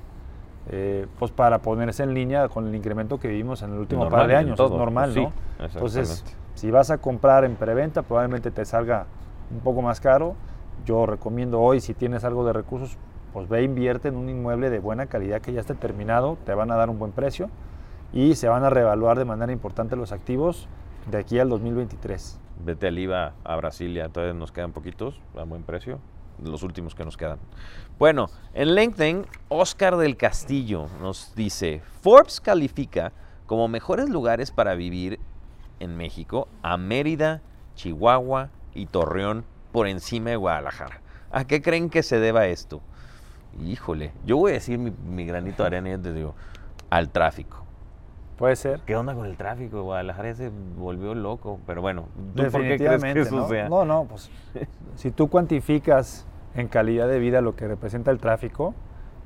eh, 0.70 1.06
pues 1.18 1.30
para 1.30 1.58
ponerse 1.58 2.02
en 2.02 2.14
línea 2.14 2.48
con 2.48 2.66
el 2.66 2.74
incremento 2.74 3.18
que 3.18 3.28
vivimos 3.28 3.62
en 3.62 3.72
el 3.72 3.78
último 3.78 4.04
Normal, 4.04 4.20
par 4.20 4.28
de 4.28 4.36
años, 4.36 4.56
todo, 4.56 4.74
es 4.74 4.78
normal, 4.78 5.12
sí, 5.12 5.20
¿no? 5.20 5.32
Entonces, 5.58 6.24
si 6.54 6.70
vas 6.70 6.90
a 6.90 6.98
comprar 6.98 7.44
en 7.44 7.56
preventa, 7.56 8.02
probablemente 8.02 8.50
te 8.50 8.64
salga 8.64 9.06
un 9.50 9.60
poco 9.60 9.82
más 9.82 10.00
caro. 10.00 10.34
Yo 10.86 11.06
recomiendo 11.06 11.60
hoy, 11.60 11.80
si 11.80 11.92
tienes 11.94 12.24
algo 12.24 12.44
de 12.44 12.52
recursos, 12.52 12.96
pues 13.32 13.48
ve 13.48 13.60
e 13.60 13.62
invierte 13.62 14.08
en 14.08 14.16
un 14.16 14.28
inmueble 14.28 14.70
de 14.70 14.78
buena 14.78 15.06
calidad 15.06 15.40
que 15.40 15.52
ya 15.52 15.60
esté 15.60 15.74
terminado, 15.74 16.38
te 16.44 16.54
van 16.54 16.70
a 16.70 16.76
dar 16.76 16.90
un 16.90 16.98
buen 16.98 17.12
precio 17.12 17.50
y 18.12 18.34
se 18.34 18.48
van 18.48 18.64
a 18.64 18.70
reevaluar 18.70 19.18
de 19.18 19.24
manera 19.24 19.52
importante 19.52 19.96
los 19.96 20.12
activos 20.12 20.68
de 21.10 21.18
aquí 21.18 21.38
al 21.38 21.48
2023. 21.48 22.40
Vete 22.64 22.88
al 22.88 22.98
IVA 22.98 23.34
a 23.42 23.56
Brasilia, 23.56 24.08
todavía 24.08 24.34
nos 24.34 24.52
quedan 24.52 24.72
poquitos 24.72 25.20
a 25.36 25.44
buen 25.44 25.62
precio, 25.62 25.98
los 26.42 26.62
últimos 26.62 26.94
que 26.94 27.04
nos 27.04 27.16
quedan. 27.16 27.38
Bueno, 27.98 28.26
en 28.54 28.74
LinkedIn, 28.74 29.26
Oscar 29.48 29.96
del 29.96 30.16
Castillo 30.16 30.88
nos 31.00 31.34
dice, 31.34 31.80
Forbes 32.02 32.40
califica 32.40 33.12
como 33.46 33.68
mejores 33.68 34.08
lugares 34.08 34.50
para 34.50 34.74
vivir 34.74 35.18
en 35.80 35.96
México 35.96 36.48
a 36.62 36.76
Mérida, 36.76 37.40
Chihuahua 37.74 38.50
y 38.74 38.86
Torreón 38.86 39.44
por 39.72 39.88
encima 39.88 40.30
de 40.30 40.36
Guadalajara. 40.36 41.00
¿A 41.30 41.44
qué 41.46 41.62
creen 41.62 41.90
que 41.90 42.02
se 42.02 42.20
deba 42.20 42.46
esto? 42.46 42.80
Híjole, 43.64 44.12
yo 44.24 44.36
voy 44.36 44.52
a 44.52 44.54
decir 44.54 44.78
mi, 44.78 44.90
mi 44.90 45.24
granito 45.24 45.62
de 45.62 45.66
arena 45.66 45.94
y 45.94 45.98
te 45.98 46.12
digo, 46.12 46.34
al 46.90 47.08
tráfico. 47.10 47.59
Puede 48.40 48.56
ser. 48.56 48.80
¿Qué 48.86 48.96
onda 48.96 49.14
con 49.14 49.26
el 49.26 49.36
tráfico? 49.36 49.82
Guadalajara 49.82 50.34
se 50.34 50.50
volvió 50.78 51.14
loco, 51.14 51.60
pero 51.66 51.82
bueno, 51.82 52.06
¿tú 52.34 52.42
por 52.44 52.62
qué 52.62 52.78
crees 52.78 52.80
que 52.80 52.88
Definitivamente, 52.88 53.20
eso 53.20 53.36
¿no? 53.36 53.48
sea? 53.48 53.68
No, 53.68 53.84
no, 53.84 54.06
pues 54.06 54.30
si 54.94 55.10
tú 55.10 55.28
cuantificas 55.28 56.26
en 56.54 56.66
calidad 56.66 57.06
de 57.06 57.18
vida 57.18 57.42
lo 57.42 57.54
que 57.54 57.68
representa 57.68 58.10
el 58.10 58.18
tráfico, 58.18 58.74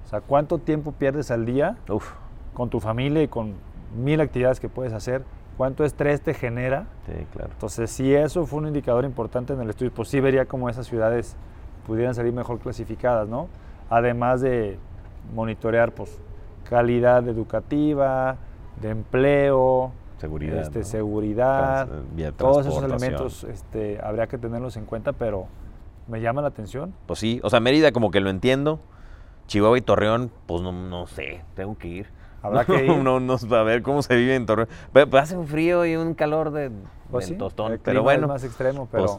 o 0.05 0.09
sea, 0.09 0.21
cuánto 0.21 0.59
tiempo 0.59 0.91
pierdes 0.91 1.31
al 1.31 1.47
día 1.47 1.77
Uf, 1.89 2.13
con 2.55 2.71
tu 2.71 2.81
familia 2.81 3.23
y 3.23 3.29
con 3.29 3.55
mil 3.97 4.21
actividades 4.21 4.59
que 4.59 4.69
puedes 4.69 4.93
hacer, 4.93 5.23
cuánto 5.57 5.85
estrés 5.85 6.21
te 6.21 6.35
genera. 6.35 6.89
sí, 7.07 7.13
claro. 7.33 7.51
Entonces, 7.53 7.93
si 7.93 8.13
eso 8.13 8.45
fue 8.47 8.59
un 8.59 8.67
indicador 8.67 9.05
importante 9.05 9.53
en 9.53 9.61
el 9.61 9.71
estudio, 9.71 9.93
pues 9.95 10.09
sí 10.09 10.19
vería 10.19 10.47
cómo 10.47 10.69
esas 10.69 10.89
ciudades 10.89 11.37
pudieran 11.87 12.17
salir 12.17 12.33
mejor 12.33 12.59
clasificadas, 12.59 13.29
¿no? 13.29 13.47
Además 13.91 14.41
de 14.41 14.77
monitorear, 15.33 15.93
pues, 15.93 16.19
calidad 16.69 17.29
educativa, 17.29 18.39
de 18.81 18.91
empleo, 18.91 19.93
Seguridad. 20.19 20.61
este, 20.63 20.81
¿no? 20.81 20.85
seguridad, 20.85 21.87
Trans- 21.89 22.17
vía 22.17 22.33
todos 22.33 22.67
esos 22.67 22.83
elementos 22.83 23.45
este, 23.45 24.01
habría 24.03 24.27
que 24.27 24.39
tenerlos 24.39 24.77
en 24.77 24.85
cuenta, 24.87 25.13
pero 25.13 25.47
me 26.09 26.21
llama 26.21 26.43
la 26.43 26.49
atención. 26.49 26.95
Pues 27.07 27.19
sí, 27.19 27.41
o 27.43 27.51
sea, 27.51 27.61
Mérida 27.61 27.93
como 27.93 28.11
que 28.11 28.21
lo 28.21 28.31
entiendo. 28.31 28.81
Chihuahua 29.47 29.77
y 29.77 29.83
Torreón, 29.83 30.31
pues 30.47 30.63
no, 30.63 30.73
no 30.73 31.07
sé, 31.07 31.43
tengo 31.55 31.77
que 31.77 31.89
ir. 31.89 32.07
Habrá 32.43 32.65
que 32.67 32.87
ir. 32.87 32.97
no, 32.97 33.21
no, 33.21 33.37
a 33.57 33.63
ver 33.63 33.83
cómo 33.83 34.03
se 34.03 34.17
vive 34.17 34.35
en 34.35 34.47
Torreón. 34.47 34.69
Pero, 34.93 35.11
pero 35.11 35.23
hace 35.23 35.37
un 35.37 35.47
frío 35.47 35.85
y 35.85 35.97
un 35.97 36.15
calor 36.15 36.51
de, 36.51 36.71
Pues 37.11 37.27
del 37.27 37.35
sí, 37.35 37.39
tostón. 37.39 37.73
el 37.73 37.79
Pero 37.79 38.03
bueno, 38.03 38.23
es 38.23 38.29
más 38.29 38.45
extremo, 38.45 38.89
pero 38.91 39.05
pues, 39.05 39.19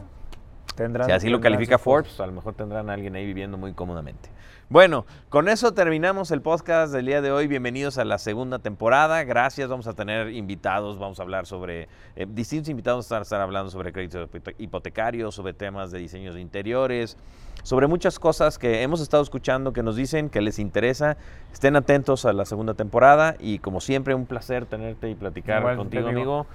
tendrán. 0.74 1.06
si 1.06 1.12
así 1.12 1.28
lo 1.28 1.40
califica. 1.40 1.78
Forbes, 1.78 2.18
a 2.20 2.26
lo 2.26 2.32
mejor 2.32 2.54
tendrán 2.54 2.90
a 2.90 2.94
alguien 2.94 3.14
ahí 3.14 3.24
viviendo 3.24 3.56
muy 3.56 3.72
cómodamente. 3.72 4.28
Bueno, 4.68 5.06
con 5.28 5.48
eso 5.48 5.74
terminamos 5.74 6.32
el 6.32 6.42
podcast 6.42 6.92
del 6.92 7.06
día 7.06 7.22
de 7.22 7.30
hoy. 7.30 7.46
Bienvenidos 7.46 7.98
a 7.98 8.04
la 8.04 8.18
segunda 8.18 8.58
temporada. 8.58 9.22
Gracias. 9.22 9.68
Vamos 9.68 9.86
a 9.86 9.92
tener 9.94 10.30
invitados. 10.30 10.98
Vamos 10.98 11.20
a 11.20 11.22
hablar 11.22 11.46
sobre 11.46 11.86
eh, 12.16 12.26
distintos 12.28 12.68
invitados. 12.68 13.08
Vamos 13.08 13.20
a 13.20 13.22
estar 13.22 13.40
hablando 13.40 13.70
sobre 13.70 13.92
créditos 13.92 14.28
hipote- 14.28 14.56
hipotecarios, 14.58 15.36
sobre 15.36 15.52
temas 15.54 15.92
de 15.92 16.00
diseños 16.00 16.34
de 16.34 16.40
interiores, 16.40 17.16
sobre 17.62 17.86
muchas 17.86 18.18
cosas 18.18 18.58
que 18.58 18.82
hemos 18.82 19.00
estado 19.00 19.22
escuchando 19.22 19.72
que 19.72 19.84
nos 19.84 19.94
dicen 19.94 20.30
que 20.30 20.40
les 20.40 20.58
interesa. 20.58 21.16
Estén 21.52 21.76
atentos 21.76 22.24
a 22.24 22.32
la 22.32 22.44
segunda 22.44 22.74
temporada 22.74 23.36
y 23.38 23.60
como 23.60 23.80
siempre 23.80 24.16
un 24.16 24.26
placer 24.26 24.66
tenerte 24.66 25.08
y 25.08 25.14
platicar 25.14 25.76
contigo, 25.76 26.08
amigo. 26.08 26.46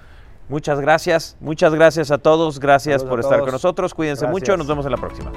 Muchas 0.50 0.78
gracias. 0.80 1.38
Muchas 1.40 1.74
gracias 1.74 2.10
a 2.10 2.18
todos. 2.18 2.60
Gracias 2.60 3.00
Saludos 3.00 3.08
por 3.10 3.18
a 3.20 3.22
estar 3.22 3.38
todos. 3.38 3.46
con 3.46 3.52
nosotros. 3.52 3.94
Cuídense 3.94 4.26
mucho. 4.26 4.54
Nos 4.58 4.66
vemos 4.66 4.84
en 4.84 4.92
la 4.92 4.98
próxima. 4.98 5.32